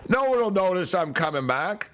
[0.09, 1.89] no one will notice i'm coming back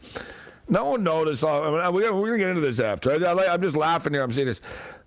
[0.70, 1.44] no one noticed.
[1.44, 3.12] I mean, uh, we're going to get into this after.
[3.12, 4.24] I, am just laughing here.
[4.24, 4.62] I'm seeing this.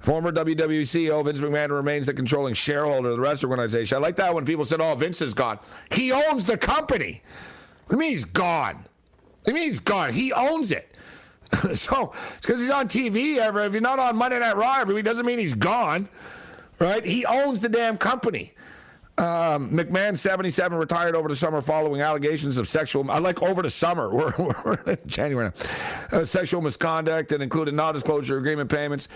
[0.07, 3.99] Former WWE CEO Vince McMahon remains the controlling shareholder of the wrestling organization.
[3.99, 5.59] I like that when people said, "Oh, Vince is gone."
[5.91, 7.25] He owns the company.
[7.91, 8.77] You mean he's gone?
[8.77, 10.13] What do you mean he's gone?
[10.13, 10.95] He owns it.
[11.75, 14.95] so it's because he's on TV every, if you're not on Monday Night Raw every
[14.95, 16.09] week, doesn't mean he's gone,
[16.79, 17.05] right?
[17.05, 18.53] He owns the damn company.
[19.19, 23.11] Um, McMahon, 77, retired over the summer following allegations of sexual.
[23.11, 24.09] I like over the summer.
[24.15, 25.51] We're, we're in January
[26.13, 26.19] now.
[26.21, 29.09] Uh, sexual misconduct and included non-disclosure agreement payments.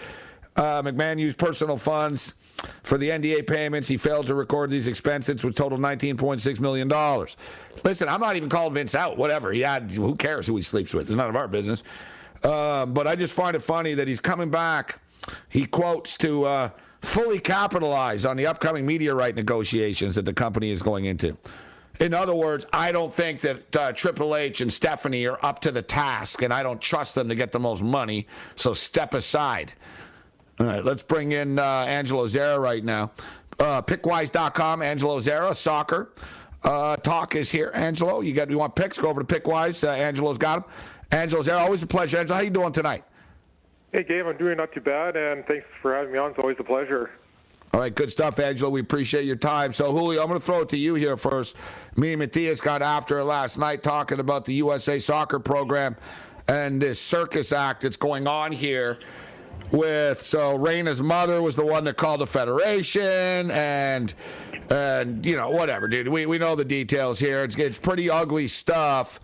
[0.61, 2.35] Uh, McMahon used personal funds
[2.83, 3.89] for the NDA payments.
[3.89, 6.87] He failed to record these expenses, which totaled $19.6 million.
[7.83, 9.17] Listen, I'm not even calling Vince out.
[9.17, 9.53] Whatever.
[9.53, 11.09] He had, who cares who he sleeps with?
[11.09, 11.83] It's none of our business.
[12.45, 15.01] Um, but I just find it funny that he's coming back.
[15.49, 20.71] He quotes to uh, fully capitalize on the upcoming media right negotiations that the company
[20.71, 21.39] is going into.
[22.01, 25.71] In other words, I don't think that uh, Triple H and Stephanie are up to
[25.71, 28.27] the task, and I don't trust them to get the most money.
[28.57, 29.73] So step aside.
[30.61, 33.13] All right, let's bring in uh, Angelo Zara right now.
[33.59, 36.13] Uh, Pickwise.com, Angelo Zara, soccer.
[36.63, 37.71] Uh, talk is here.
[37.73, 38.99] Angelo, you got you want picks?
[38.99, 39.83] Go over to Pickwise.
[39.83, 40.73] Uh, Angelo's got them.
[41.13, 42.19] Angelo Zara, always a pleasure.
[42.19, 43.05] Angelo, how you doing tonight?
[43.93, 46.33] Hey, Gabe, I'm doing not too bad, and thanks for having me on.
[46.33, 47.11] It's always a pleasure.
[47.73, 48.71] All right, good stuff, Angelo.
[48.71, 49.73] We appreciate your time.
[49.73, 51.57] So, Julio, I'm going to throw it to you here first.
[51.97, 55.97] Me and Matthias got after it last night talking about the USA soccer program
[56.49, 58.99] and this circus act that's going on here
[59.73, 64.13] with so Reyna's mother was the one that called the federation and
[64.71, 66.09] and you know whatever dude.
[66.09, 67.45] We, we know the details here.
[67.45, 69.21] It's, it's pretty ugly stuff.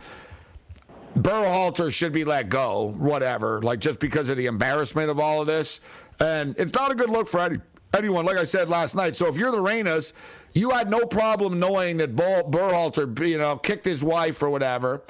[1.17, 5.47] Berhalter should be let go whatever like just because of the embarrassment of all of
[5.47, 5.81] this.
[6.21, 7.59] And it's not a good look for any,
[7.95, 8.25] anyone.
[8.25, 10.13] Like I said last night so if you're the Reynas
[10.53, 15.03] you had no problem knowing that Berhalter, you know kicked his wife or whatever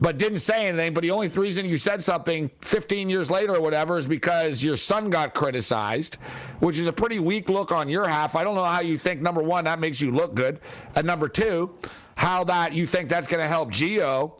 [0.00, 0.94] but didn't say anything.
[0.94, 4.76] But the only reason you said something 15 years later or whatever is because your
[4.76, 6.16] son got criticized,
[6.60, 8.34] which is a pretty weak look on your half.
[8.34, 10.60] I don't know how you think, number one, that makes you look good.
[10.96, 11.74] And number two,
[12.16, 14.38] how that you think that's going to help Gio.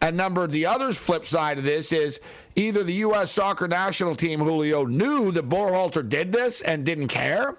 [0.00, 2.20] And number the other flip side of this is
[2.54, 3.32] either the U.S.
[3.32, 7.56] soccer national team, Julio, knew that Berhalter did this and didn't care.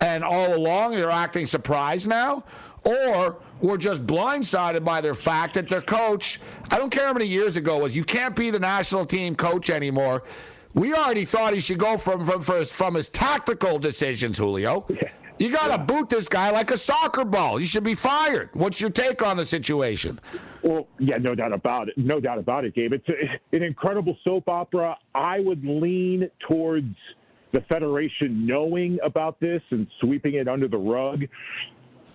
[0.00, 2.44] And all along, they're acting surprised now
[2.88, 7.26] or were just blindsided by their fact that their coach, I don't care how many
[7.26, 10.22] years ago was, you can't be the national team coach anymore.
[10.72, 14.86] We already thought he should go from from his, from his tactical decisions, Julio.
[15.38, 17.60] You got to boot this guy like a soccer ball.
[17.60, 18.50] You should be fired.
[18.54, 20.18] What's your take on the situation?
[20.62, 21.94] Well, yeah, no doubt about it.
[21.96, 22.92] No doubt about it, Gabe.
[22.92, 24.96] It's a, an incredible soap opera.
[25.14, 26.94] I would lean towards
[27.52, 31.24] the Federation knowing about this and sweeping it under the rug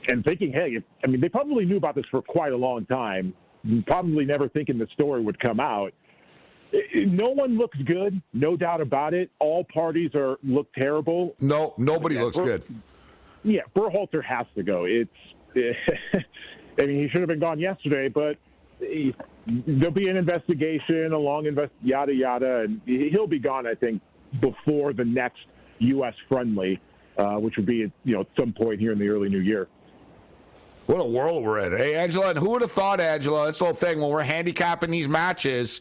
[0.07, 2.85] and thinking, hey, if, I mean, they probably knew about this for quite a long
[2.85, 3.33] time,
[3.87, 5.93] probably never thinking the story would come out.
[6.95, 9.29] No one looks good, no doubt about it.
[9.39, 11.35] All parties are look terrible.
[11.39, 12.63] No, nobody yeah, looks good.
[13.43, 14.85] Yeah, Berhalter has to go.
[14.85, 15.11] It's,
[16.79, 18.37] I mean, he should have been gone yesterday, but
[18.79, 19.13] he,
[19.45, 23.67] there'll be an investigation, a long invest, yada yada, and he'll be gone.
[23.67, 24.01] I think
[24.41, 25.41] before the next
[25.79, 26.15] U.S.
[26.27, 26.79] friendly,
[27.17, 29.67] uh, which would be you know at some point here in the early new year.
[30.85, 31.71] What a world we're in.
[31.71, 35.07] Hey, Angelo, and who would have thought, Angelo, this whole thing when we're handicapping these
[35.07, 35.79] matches,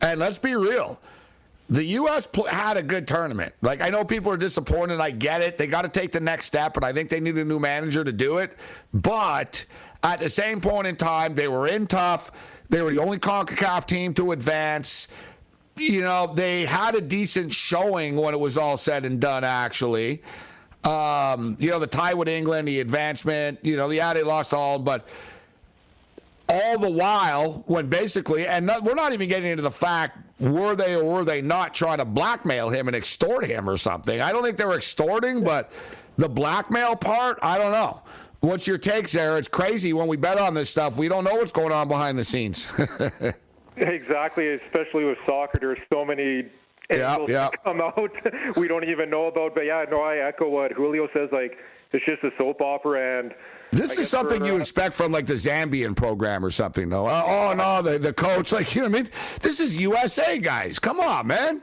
[0.00, 0.98] and let's be real.
[1.70, 2.26] The U.S.
[2.26, 3.52] Pl- had a good tournament.
[3.60, 5.00] Like, I know people are disappointed.
[5.00, 5.58] I get it.
[5.58, 8.04] They got to take the next step, and I think they need a new manager
[8.04, 8.56] to do it.
[8.94, 9.66] But
[10.02, 12.32] at the same point in time, they were in tough.
[12.70, 15.08] They were the only CONCACAF team to advance.
[15.76, 20.22] You know, they had a decent showing when it was all said and done, actually.
[20.88, 24.78] Um, you know, the tie with England, the advancement, you know, yeah, they lost all,
[24.78, 25.06] but
[26.48, 30.74] all the while, when basically, and not, we're not even getting into the fact were
[30.74, 34.20] they or were they not trying to blackmail him and extort him or something.
[34.20, 35.70] I don't think they were extorting, but
[36.16, 38.00] the blackmail part, I don't know.
[38.40, 39.36] What's your take, Zara?
[39.38, 40.96] It's crazy when we bet on this stuff.
[40.96, 42.66] We don't know what's going on behind the scenes.
[43.76, 45.58] exactly, especially with soccer.
[45.60, 46.46] There's so many
[46.90, 47.48] yeah, yeah.
[47.64, 48.10] come out
[48.56, 49.54] we don't even know about.
[49.54, 51.28] But yeah, no, I echo what Julio says.
[51.32, 51.56] Like
[51.92, 53.34] it's just a soap opera, and
[53.70, 57.06] this is something you uh, expect from like the Zambian program or something, though.
[57.06, 59.10] Uh, oh no, the the coach, like you know, what I mean,
[59.40, 60.78] this is USA guys.
[60.78, 61.62] Come on, man.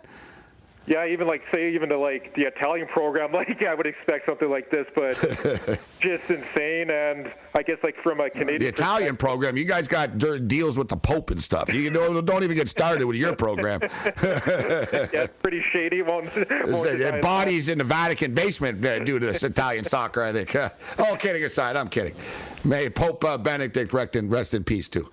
[0.87, 4.49] Yeah, even like say even to like the Italian program, like I would expect something
[4.49, 5.15] like this, but
[5.99, 6.91] just insane.
[6.91, 10.17] And I guess like from a Canadian the Italian program, you guys got
[10.47, 11.73] deals with the Pope and stuff.
[11.73, 13.81] You don't, don't even get started with your program.
[14.23, 16.01] yeah, pretty shady.
[16.01, 16.29] Won't,
[16.65, 20.21] won't bodies in the Vatican basement uh, due to this Italian soccer.
[20.21, 20.55] I think.
[20.99, 22.15] Oh, kidding aside, I'm kidding.
[22.63, 25.09] May Pope uh, Benedict rest in, rest in peace too.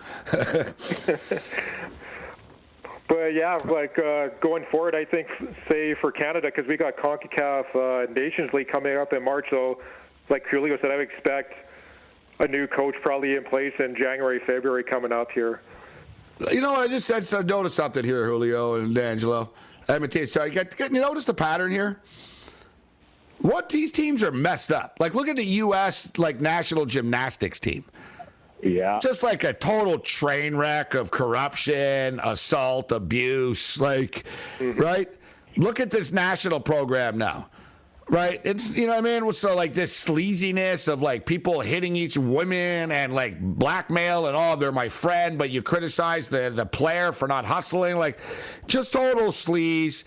[3.08, 5.28] But yeah, like uh, going forward, I think,
[5.70, 9.46] say for Canada, because we got CONCACAF uh, Nations League coming up in March.
[9.50, 9.80] So,
[10.28, 11.54] like Julio said, I would expect
[12.38, 15.60] a new coach probably in place in January, February coming up here.
[16.50, 16.74] You know?
[16.74, 19.50] I just said, so notice something here, Julio and Angelo.
[19.88, 22.00] Let me tell you, so you, you notice the pattern here?
[23.40, 24.96] What these teams are messed up.
[25.00, 26.12] Like, look at the U.S.
[26.16, 27.84] like national gymnastics team.
[28.62, 29.00] Yeah.
[29.02, 33.80] Just like a total train wreck of corruption, assault, abuse.
[33.80, 34.24] Like,
[34.58, 34.80] mm-hmm.
[34.80, 35.08] right?
[35.56, 37.48] Look at this national program now.
[38.08, 38.40] right?
[38.44, 39.32] It's you know what I mean.
[39.32, 44.56] So like this sleaziness of like people hitting each women and like blackmail and oh
[44.56, 48.18] they're my friend, but you criticize the the player for not hustling, like
[48.66, 50.04] just total sleaze.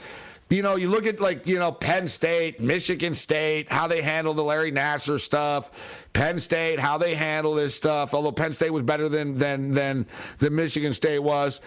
[0.49, 4.33] You know, you look at like you know Penn State, Michigan State, how they handle
[4.33, 5.71] the Larry Nassar stuff.
[6.13, 8.13] Penn State, how they handle this stuff.
[8.13, 10.07] Although Penn State was better than than than
[10.39, 11.61] the Michigan State was.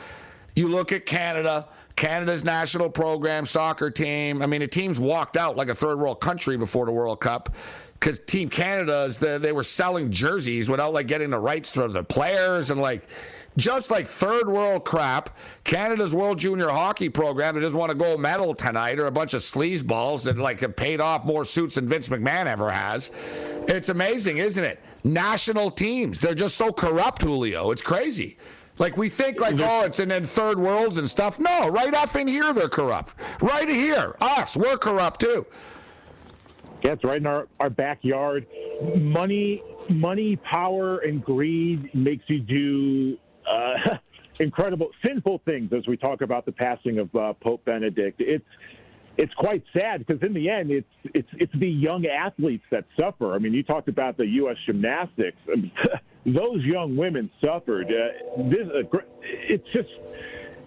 [0.55, 1.69] You look at Canada
[1.99, 4.41] Canada's national program, soccer team.
[4.41, 7.57] I mean, the teams walked out like a third world country before the World Cup
[7.95, 12.05] because Team Canada's the, they were selling jerseys without like getting the rights for the
[12.05, 13.09] players and like
[13.59, 15.37] just like third world crap.
[15.65, 19.35] Canada's World Junior Hockey program that doesn't want a gold medal tonight or a bunch
[19.35, 23.11] of sleazeballs that like have paid off more suits than Vince McMahon ever has.
[23.67, 24.81] It's amazing, isn't it?
[25.05, 27.71] National teams, they're just so corrupt, Julio.
[27.71, 28.39] It's crazy.
[28.79, 31.41] Like we think like, oh, it's in, in third worlds and stuff.
[31.41, 33.15] No, right up in here they're corrupt.
[33.43, 35.45] Right here, us, we're corrupt too.
[36.85, 38.47] Yeah, it's right in our, our backyard.
[38.97, 43.19] Money, money, power, and greed makes you do
[43.49, 43.99] uh,
[44.41, 45.73] incredible, sinful things.
[45.73, 48.45] As we talk about the passing of uh, Pope Benedict, it's
[49.17, 53.35] it's quite sad because in the end, it's it's it's the young athletes that suffer.
[53.35, 54.57] I mean, you talked about the U.S.
[54.65, 55.39] gymnastics.
[56.27, 57.87] those young women suffered.
[57.87, 58.69] Uh, this,
[59.23, 59.89] it's just,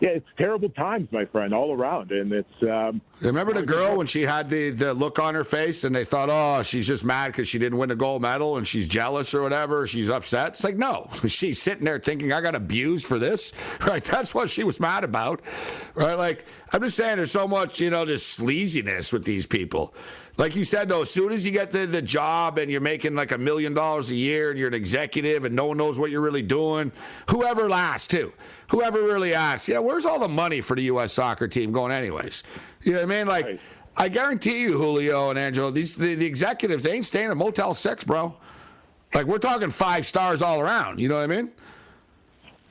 [0.02, 2.12] yeah, it's terrible times, my friend, all around.
[2.12, 2.64] And it's.
[2.64, 6.06] Um, Remember the girl when she had the, the look on her face and they
[6.06, 9.32] thought, oh, she's just mad because she didn't win the gold medal and she's jealous
[9.36, 9.86] or whatever.
[9.86, 10.50] She's upset.
[10.54, 13.54] It's like, no, she's sitting there thinking, I got abused for this.
[13.92, 14.04] Right.
[14.04, 15.42] That's what she was mad about.
[15.96, 16.14] Right.
[16.14, 19.94] Like, I'm just saying there's so much, you know, just sleaziness with these people.
[20.38, 23.16] Like you said, though, as soon as you get the, the job and you're making
[23.16, 26.10] like a million dollars a year and you're an executive and no one knows what
[26.10, 26.92] you're really doing,
[27.30, 28.32] whoever lasts, too.
[28.72, 31.12] Whoever really asks, yeah, where's all the money for the U.S.
[31.12, 32.44] soccer team going, anyways?
[32.84, 33.28] You know what I mean?
[33.28, 33.60] Like, right.
[33.98, 37.74] I guarantee you, Julio and Angelo, these the, the executives, they ain't staying at Motel
[37.74, 38.34] 6, bro.
[39.14, 41.02] Like, we're talking five stars all around.
[41.02, 41.52] You know what I mean?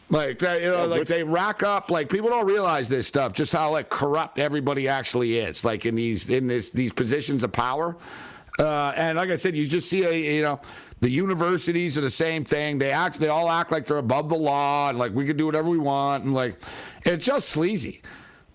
[0.08, 1.90] Like that, you know, like they rack up.
[1.90, 5.64] Like people don't realize this stuff, just how like corrupt everybody actually is.
[5.64, 7.96] Like in these in this these positions of power.
[8.58, 10.60] Uh, and like I said, you just see a you know
[11.00, 12.78] the universities are the same thing.
[12.78, 15.46] They act they all act like they're above the law and like we can do
[15.46, 16.56] whatever we want and like
[17.04, 18.02] it's just sleazy.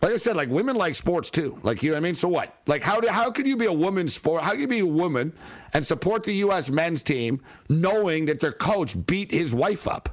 [0.02, 1.58] Like I said, like women like sports too.
[1.64, 2.14] Like you know I mean?
[2.14, 2.56] So what?
[2.68, 4.44] Like how do, how could you be a woman sport?
[4.44, 5.34] How can you be a woman
[5.74, 10.10] and support the US men's team knowing that their coach beat his wife up?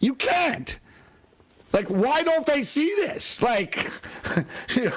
[0.00, 0.78] You can't.
[1.72, 3.40] Like, why don't they see this?
[3.40, 3.76] Like,
[4.76, 4.92] you know,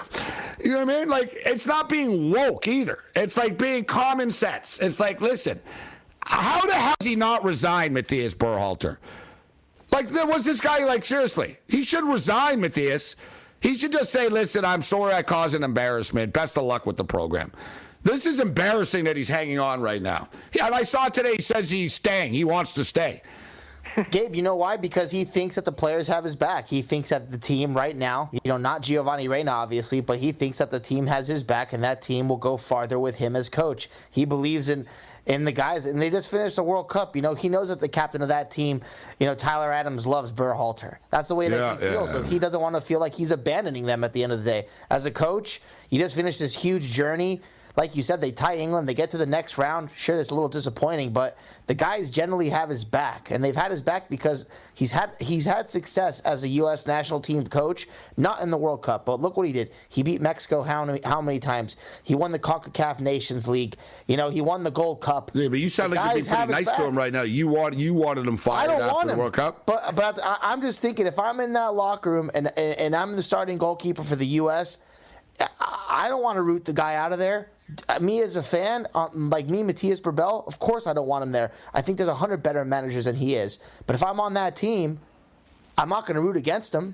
[0.64, 1.08] what I mean?
[1.08, 3.00] Like, it's not being woke either.
[3.16, 4.80] It's like being common sense.
[4.80, 5.62] It's like, listen,
[6.26, 8.98] how the hell has he not resigned, Matthias Berhalter?
[9.92, 13.16] Like, there was this guy, like, seriously, he should resign, Matthias.
[13.62, 16.34] He should just say, listen, I'm sorry I caused an embarrassment.
[16.34, 17.52] Best of luck with the program.
[18.02, 20.28] This is embarrassing that he's hanging on right now.
[20.54, 22.34] Yeah, and I saw today he says he's staying.
[22.34, 23.22] He wants to stay.
[24.12, 24.78] Gabe, you know why?
[24.78, 26.68] Because he thinks that the players have his back.
[26.68, 30.32] He thinks that the team right now, you know, not Giovanni Reyna, obviously, but he
[30.32, 33.36] thinks that the team has his back and that team will go farther with him
[33.36, 33.90] as coach.
[34.12, 34.88] He believes in
[35.26, 37.16] in the guys, and they just finished the World Cup.
[37.16, 38.82] You know, he knows that the captain of that team,
[39.20, 40.98] you know, Tyler Adams loves Berhalter.
[41.10, 42.14] That's the way that yeah, he feels.
[42.14, 42.22] Yeah.
[42.22, 44.46] So he doesn't want to feel like he's abandoning them at the end of the
[44.50, 44.68] day.
[44.90, 47.42] As a coach, he just finished this huge journey
[47.76, 49.90] like you said, they tie England, they get to the next round.
[49.96, 53.72] Sure, it's a little disappointing, but the guys generally have his back, and they've had
[53.72, 54.46] his back because
[54.76, 56.86] he's had he's had success as a U.S.
[56.86, 59.72] national team coach, not in the World Cup, but look what he did.
[59.90, 61.76] He beat Mexico how many, how many times?
[62.04, 63.76] He won the Concacaf Nations League.
[64.08, 65.32] You know, he won the Gold Cup.
[65.34, 66.78] Yeah, but you sound the like you're being pretty nice back.
[66.78, 67.24] to him right now.
[67.24, 69.96] You want you wanted him fired I don't after want him, the World Cup, but
[69.96, 73.24] but I'm just thinking if I'm in that locker room and and, and I'm the
[73.24, 74.78] starting goalkeeper for the U.S.
[75.40, 77.50] I don't want to root the guy out of there.
[77.88, 81.24] Uh, me as a fan, um, like me, Matthias Burbell, of course I don't want
[81.24, 81.52] him there.
[81.74, 83.60] I think there's a hundred better managers than he is.
[83.88, 85.00] But if I'm on that team,
[85.78, 86.94] I'm not going to root against him.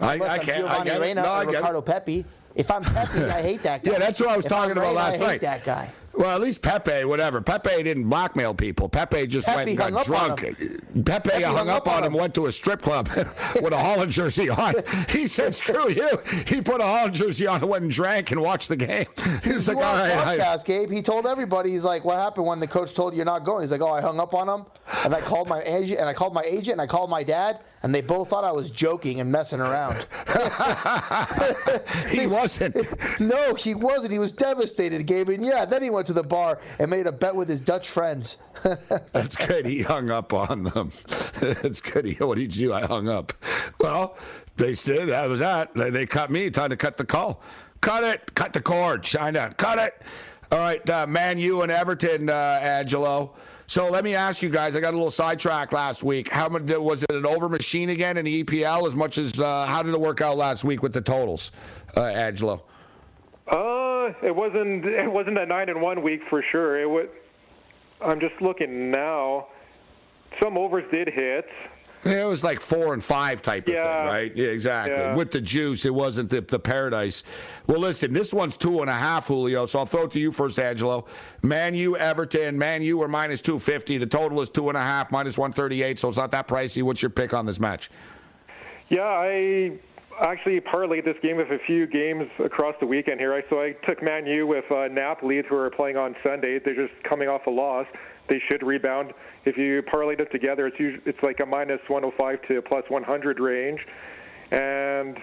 [0.00, 0.66] I, I can't.
[0.66, 2.24] Giovanni I Reyna no, or Ricardo Pepi.
[2.54, 3.92] If I'm Pepi, I hate that guy.
[3.92, 5.40] Yeah, that's what I was if talking I'm about Reyna, last I hate night.
[5.40, 5.90] That guy.
[6.16, 7.40] Well, at least Pepi, whatever.
[7.40, 8.88] Pepi didn't blackmail people.
[8.88, 10.40] Pepi just Pepi went and got drunk.
[10.40, 13.08] Pepi, Pepi, hung, hung up, on him, went to a strip club
[13.62, 14.74] with a Holland jersey on.
[15.08, 18.40] He said, "Screw you." He put a Holland jersey on and went and drank and
[18.40, 19.06] watched the game.
[19.42, 20.90] He was like, "All right." Podcast, Gabe.
[20.90, 23.62] He told everybody, he's like, "What happened when the coach told you you're not going?"
[23.62, 24.66] He's like, "Oh, I hung up on him,
[25.04, 27.60] and I called my agent, and I called my agent, and I called my dad,
[27.82, 30.06] and they both thought I was joking and messing around."
[32.10, 32.76] he wasn't.
[33.20, 34.12] No, he wasn't.
[34.12, 35.30] He was devastated, Gabe.
[35.30, 37.88] And yeah, then he went to the bar and made a bet with his Dutch
[37.88, 38.38] friends.
[39.12, 39.66] That's good.
[39.66, 40.92] He hung up on them.
[41.40, 42.04] That's good.
[42.04, 42.72] He, what did you do?
[42.72, 43.32] I hung up.
[43.80, 44.16] Well,
[44.56, 45.74] they said that was that.
[45.74, 47.42] They, they cut me, trying to cut the call.
[47.80, 48.34] cut it.
[48.34, 49.04] Cut the cord.
[49.04, 49.52] Shine down.
[49.54, 50.02] Cut it.
[50.52, 53.34] All right, uh, Man U and Everton, uh, Angelo.
[53.66, 54.76] So let me ask you guys.
[54.76, 56.28] I got a little sidetrack last week.
[56.28, 58.86] How much was it an over machine again in the EPL?
[58.86, 61.50] As much as uh, how did it work out last week with the totals,
[61.96, 62.62] uh, Angelo?
[64.22, 64.84] It wasn't.
[64.84, 66.80] It wasn't a nine and one week for sure.
[66.80, 67.08] It was.
[68.00, 69.48] I'm just looking now.
[70.42, 71.46] Some overs did hit.
[72.04, 73.84] Yeah, it was like four and five type of Yeah.
[74.02, 74.36] thing, right?
[74.36, 74.94] Yeah, exactly.
[74.94, 75.14] Yeah.
[75.14, 77.22] With the juice, it wasn't the, the paradise.
[77.66, 79.64] Well, listen, this one's two and a half, Julio.
[79.64, 81.06] So I'll throw it to you first, Angelo.
[81.42, 82.58] Man U, Everton.
[82.58, 83.96] Man U are minus two fifty.
[83.96, 85.98] The total is two and a half, minus one thirty eight.
[85.98, 86.82] So it's not that pricey.
[86.82, 87.90] What's your pick on this match?
[88.90, 89.72] Yeah, I
[90.22, 93.34] actually parlayed this game with a few games across the weekend here.
[93.34, 96.58] I so I took Man U with uh, Napoli, who are playing on Sunday.
[96.64, 97.86] They're just coming off a loss.
[98.28, 99.12] They should rebound.
[99.44, 103.40] If you parlayed it together, it's usually, it's like a minus 105 to plus 100
[103.40, 103.80] range.
[104.50, 105.18] And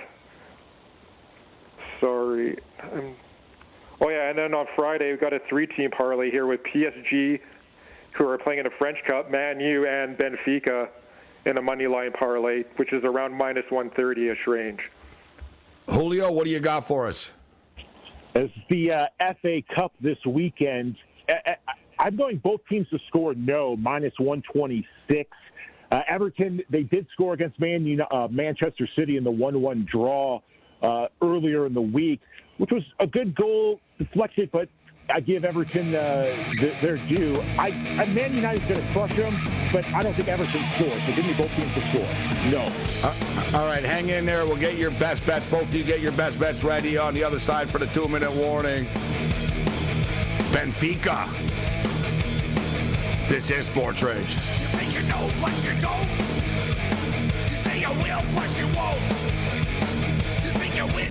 [2.00, 3.16] sorry, um,
[4.02, 7.40] oh yeah, and then on Friday we've got a three-team parlay here with PSG,
[8.18, 10.90] who are playing in a French Cup, Man U and Benfica
[11.46, 14.80] in a money line parlay, which is around minus 130-ish range.
[15.88, 17.32] Julio, what do you got for us?
[18.36, 19.08] As the uh,
[19.42, 20.96] FA Cup this weekend,
[21.28, 21.56] I, I,
[22.00, 25.30] I'm going both teams to score no, minus 126.
[25.92, 29.88] Uh, Everton, they did score against Man, Uni- uh, Manchester City in the 1 1
[29.92, 30.40] draw
[30.82, 32.22] uh, earlier in the week,
[32.58, 34.70] which was a good goal deflected, but
[35.14, 36.24] I give Everton uh,
[36.58, 37.42] th- their due.
[37.58, 37.68] I,
[38.00, 39.36] I Man United's going to crush them,
[39.74, 41.04] but I don't think Everton scores.
[41.06, 42.08] So give me both teams to score.
[42.50, 42.66] No.
[43.04, 44.46] Uh, all right, hang in there.
[44.46, 45.50] We'll get your best bets.
[45.50, 48.08] Both of you get your best bets ready on the other side for the two
[48.08, 48.86] minute warning.
[50.52, 51.28] Benfica.
[53.28, 54.18] This is Sports Rage.
[54.18, 56.10] You think you know, but you don't.
[57.50, 59.02] You say you will, but you won't.
[60.44, 61.11] You think you win.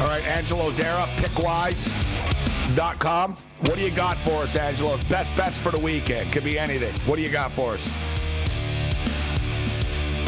[0.00, 1.86] All right, Angelo Zara, pickwise.com.
[3.60, 4.96] What do you got for us, Angelo?
[5.08, 6.32] Best bets for the weekend.
[6.32, 6.92] Could be anything.
[7.08, 7.88] What do you got for us?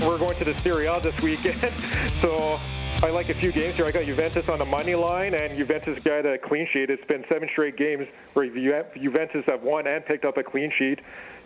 [0.02, 1.58] We're going to the Serie A this weekend,
[2.20, 2.60] so
[3.02, 3.86] I like a few games here.
[3.86, 6.90] I got Juventus on the money line, and Juventus got a clean sheet.
[6.90, 11.00] It's been seven straight games where Juventus have won and picked up a clean sheet.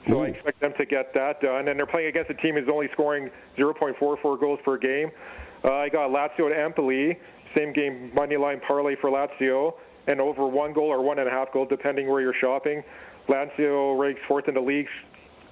[0.07, 1.69] So I expect them to get that done.
[1.69, 5.11] And they're playing against a team who's only scoring 0.44 goals per game.
[5.64, 7.19] Uh, I got Lazio at Empoli,
[7.57, 9.74] same game money line parlay for Lazio,
[10.07, 12.82] and over one goal or one and a half goal, depending where you're shopping.
[13.28, 14.88] Lazio ranks fourth in the league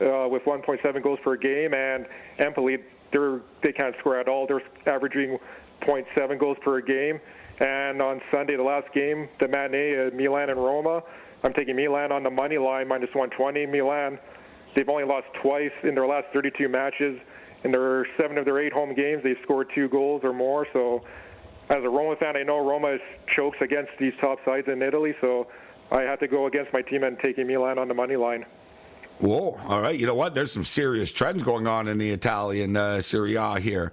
[0.01, 2.07] uh, with 1.7 goals per game, and
[2.38, 2.78] Empoli
[3.12, 4.47] they're they can't score at all.
[4.47, 5.38] They're averaging
[5.82, 7.20] 0.7 goals per game.
[7.61, 11.03] And on Sunday, the last game, the matinee, uh, Milan and Roma.
[11.42, 13.66] I'm taking Milan on the money line minus 120.
[13.66, 14.18] Milan,
[14.74, 17.18] they've only lost twice in their last 32 matches.
[17.64, 20.66] In their seven of their eight home games, they've scored two goals or more.
[20.72, 21.03] So,
[21.69, 23.01] as a Roma fan, I know Roma is
[23.35, 25.14] chokes against these top sides in Italy.
[25.21, 25.49] So,
[25.91, 28.45] I had to go against my team and taking Milan on the money line.
[29.21, 29.59] Whoa.
[29.69, 29.99] All right.
[29.99, 30.35] You know what?
[30.35, 33.93] There's some serious trends going on in the Italian uh, Serie A here.